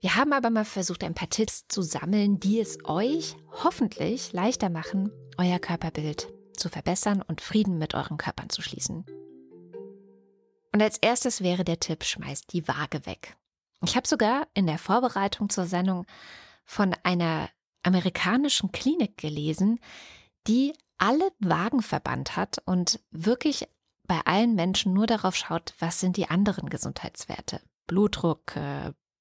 [0.01, 4.69] Wir haben aber mal versucht, ein paar Tipps zu sammeln, die es euch hoffentlich leichter
[4.69, 9.05] machen, euer Körperbild zu verbessern und Frieden mit euren Körpern zu schließen.
[10.73, 13.37] Und als erstes wäre der Tipp, schmeißt die Waage weg.
[13.85, 16.07] Ich habe sogar in der Vorbereitung zur Sendung
[16.65, 17.51] von einer
[17.83, 19.79] amerikanischen Klinik gelesen,
[20.47, 23.69] die alle Wagen verbannt hat und wirklich
[24.07, 27.61] bei allen Menschen nur darauf schaut, was sind die anderen Gesundheitswerte.
[27.87, 28.55] Blutdruck,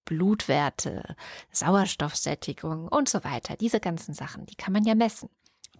[0.05, 1.15] Blutwerte,
[1.51, 3.55] Sauerstoffsättigung und so weiter.
[3.55, 5.29] Diese ganzen Sachen, die kann man ja messen.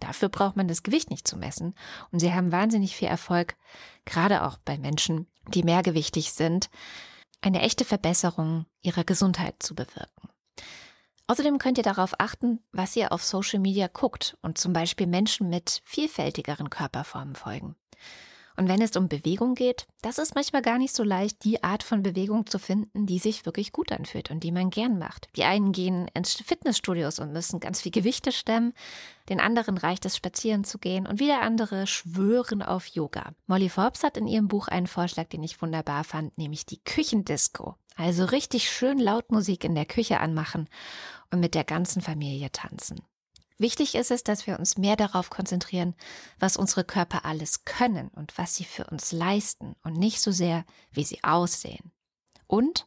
[0.00, 1.74] Dafür braucht man das Gewicht nicht zu messen.
[2.10, 3.56] Und sie haben wahnsinnig viel Erfolg,
[4.04, 6.68] gerade auch bei Menschen, die mehrgewichtig sind,
[7.44, 10.28] eine echte Verbesserung ihrer Gesundheit zu bewirken.
[11.26, 15.48] Außerdem könnt ihr darauf achten, was ihr auf Social Media guckt und zum Beispiel Menschen
[15.48, 17.76] mit vielfältigeren Körperformen folgen.
[18.56, 21.82] Und wenn es um Bewegung geht, das ist manchmal gar nicht so leicht, die Art
[21.82, 25.28] von Bewegung zu finden, die sich wirklich gut anfühlt und die man gern macht.
[25.36, 28.72] Die einen gehen ins Fitnessstudios und müssen ganz viel Gewichte stemmen,
[29.28, 33.32] den anderen reicht es, spazieren zu gehen und wieder andere schwören auf Yoga.
[33.46, 37.74] Molly Forbes hat in ihrem Buch einen Vorschlag, den ich wunderbar fand, nämlich die Küchendisco.
[37.96, 40.68] Also richtig schön laut Musik in der Küche anmachen
[41.30, 43.00] und mit der ganzen Familie tanzen.
[43.56, 45.94] Wichtig ist es, dass wir uns mehr darauf konzentrieren,
[46.38, 50.64] was unsere Körper alles können und was sie für uns leisten und nicht so sehr,
[50.90, 51.92] wie sie aussehen.
[52.46, 52.86] Und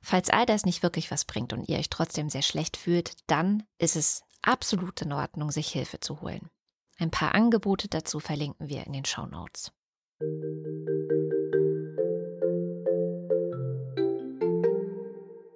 [0.00, 3.62] falls all das nicht wirklich was bringt und ihr euch trotzdem sehr schlecht fühlt, dann
[3.78, 6.50] ist es absolut in Ordnung, sich Hilfe zu holen.
[6.98, 9.70] Ein paar Angebote dazu verlinken wir in den Show Notes.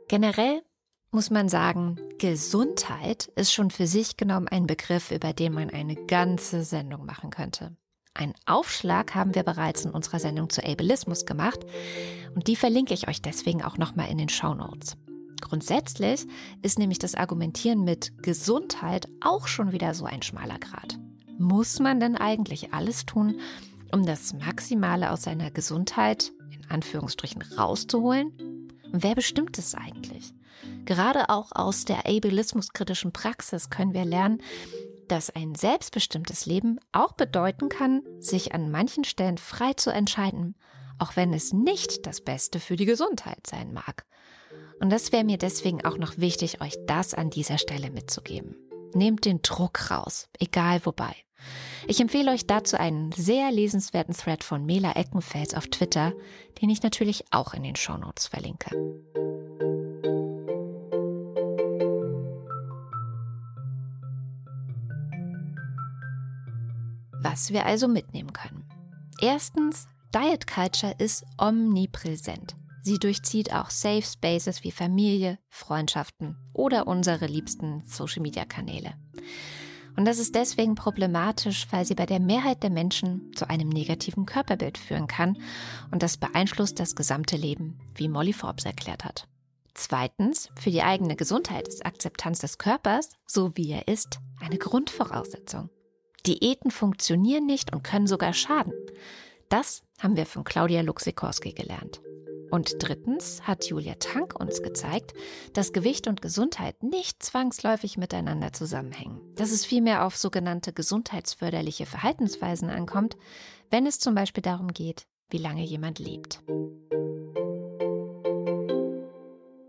[0.09, 0.63] Generell
[1.13, 5.97] muss man sagen, Gesundheit ist schon für sich genommen ein Begriff, über den man eine
[5.97, 7.77] ganze Sendung machen könnte.
[8.15, 11.61] Einen Aufschlag haben wir bereits in unserer Sendung zu Ableismus gemacht
[12.35, 14.97] und die verlinke ich euch deswegen auch nochmal in den Show Notes.
[15.41, 16.27] Grundsätzlich
[16.63, 20.99] ist nämlich das Argumentieren mit Gesundheit auch schon wieder so ein schmaler Grad.
[21.39, 23.41] Muss man denn eigentlich alles tun,
[23.93, 28.33] um das Maximale aus seiner Gesundheit in Anführungsstrichen rauszuholen?
[28.93, 30.35] Und wer bestimmt es eigentlich?
[30.85, 34.43] Gerade auch aus der ableismuskritischen Praxis können wir lernen,
[35.09, 40.55] dass ein selbstbestimmtes Leben auch bedeuten kann, sich an manchen Stellen frei zu entscheiden,
[40.99, 44.05] auch wenn es nicht das Beste für die Gesundheit sein mag.
[44.81, 48.57] Und das wäre mir deswegen auch noch wichtig, euch das an dieser Stelle mitzugeben.
[48.95, 51.15] Nehmt den Druck raus, egal wobei.
[51.87, 56.13] Ich empfehle euch dazu einen sehr lesenswerten Thread von Mela Eckenfels auf Twitter,
[56.61, 58.71] den ich natürlich auch in den Shownotes verlinke.
[67.23, 68.65] Was wir also mitnehmen können.
[69.21, 72.57] Erstens, Diet Culture ist omnipräsent.
[72.83, 78.95] Sie durchzieht auch Safe Spaces wie Familie, Freundschaften oder unsere liebsten Social-Media-Kanäle.
[79.97, 84.25] Und das ist deswegen problematisch, weil sie bei der Mehrheit der Menschen zu einem negativen
[84.25, 85.37] Körperbild führen kann
[85.91, 89.29] und das beeinflusst das gesamte Leben, wie Molly Forbes erklärt hat.
[89.75, 95.69] Zweitens, für die eigene Gesundheit ist Akzeptanz des Körpers, so wie er ist, eine Grundvoraussetzung.
[96.23, 98.73] Diäten funktionieren nicht und können sogar schaden.
[99.49, 102.01] Das haben wir von Claudia Luxikorski gelernt.
[102.51, 105.15] Und drittens hat Julia Tank uns gezeigt,
[105.53, 109.21] dass Gewicht und Gesundheit nicht zwangsläufig miteinander zusammenhängen.
[109.37, 113.17] Dass es vielmehr auf sogenannte gesundheitsförderliche Verhaltensweisen ankommt,
[113.71, 116.43] wenn es zum Beispiel darum geht, wie lange jemand lebt.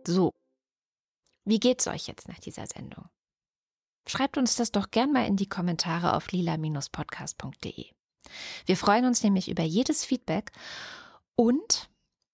[0.08, 0.32] So,
[1.46, 3.06] wie geht's euch jetzt nach dieser Sendung?
[4.08, 7.86] Schreibt uns das doch gern mal in die Kommentare auf lila-podcast.de.
[8.66, 10.52] Wir freuen uns nämlich über jedes Feedback
[11.36, 11.90] und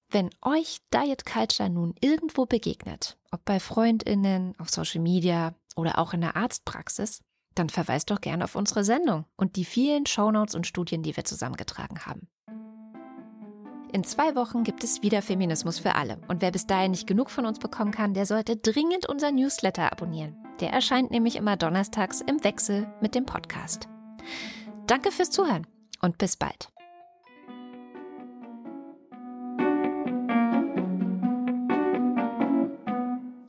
[0.09, 6.13] wenn euch Diet Culture nun irgendwo begegnet, ob bei Freundinnen, auf Social Media oder auch
[6.13, 7.21] in der Arztpraxis,
[7.55, 11.25] dann verweist doch gerne auf unsere Sendung und die vielen Shownotes und Studien, die wir
[11.25, 12.29] zusammengetragen haben.
[13.91, 16.19] In zwei Wochen gibt es wieder Feminismus für alle.
[16.27, 19.91] Und wer bis dahin nicht genug von uns bekommen kann, der sollte dringend unser Newsletter
[19.91, 20.35] abonnieren.
[20.59, 23.87] Der erscheint nämlich immer donnerstags im Wechsel mit dem Podcast.
[24.87, 25.67] Danke fürs Zuhören
[26.01, 26.69] und bis bald.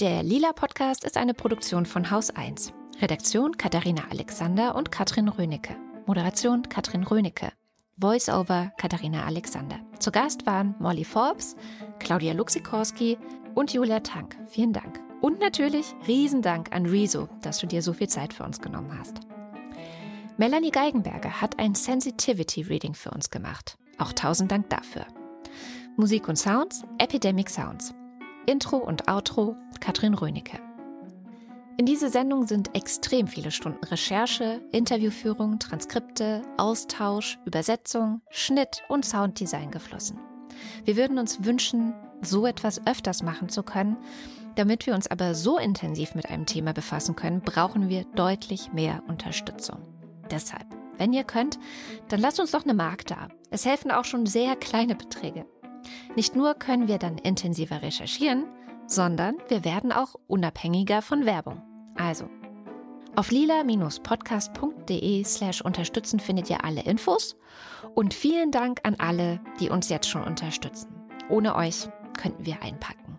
[0.00, 2.72] Der Lila Podcast ist eine Produktion von Haus 1.
[3.00, 5.76] Redaktion Katharina Alexander und Katrin Rönecke.
[6.06, 7.52] Moderation Katrin Rönecke.
[7.96, 9.80] Voice-Over Katharina Alexander.
[9.98, 11.56] Zu Gast waren Molly Forbes,
[11.98, 13.18] Claudia Luxikorski
[13.54, 14.36] und Julia Tank.
[14.46, 15.07] Vielen Dank.
[15.20, 19.20] Und natürlich Riesendank an Rezo, dass du dir so viel Zeit für uns genommen hast.
[20.36, 23.76] Melanie Geigenberger hat ein Sensitivity Reading für uns gemacht.
[23.98, 25.06] Auch tausend Dank dafür.
[25.96, 27.92] Musik und Sounds, Epidemic Sounds.
[28.46, 30.60] Intro und Outro Katrin Rönecke.
[31.76, 39.70] In diese Sendung sind extrem viele Stunden Recherche, Interviewführung, Transkripte, Austausch, Übersetzung, Schnitt und Sounddesign
[39.70, 40.18] geflossen.
[40.84, 43.96] Wir würden uns wünschen, so etwas öfters machen zu können.
[44.54, 49.02] Damit wir uns aber so intensiv mit einem Thema befassen können, brauchen wir deutlich mehr
[49.06, 49.78] Unterstützung.
[50.30, 50.66] Deshalb,
[50.96, 51.58] wenn ihr könnt,
[52.08, 53.28] dann lasst uns doch eine Mark da.
[53.50, 55.46] Es helfen auch schon sehr kleine Beträge.
[56.16, 58.44] Nicht nur können wir dann intensiver recherchieren,
[58.86, 61.62] sondern wir werden auch unabhängiger von Werbung.
[61.96, 62.28] Also,
[63.16, 67.36] auf lila-podcast.de slash unterstützen findet ihr alle Infos
[67.94, 70.88] und vielen Dank an alle, die uns jetzt schon unterstützen.
[71.28, 71.88] Ohne euch
[72.18, 73.18] könnten wir einpacken.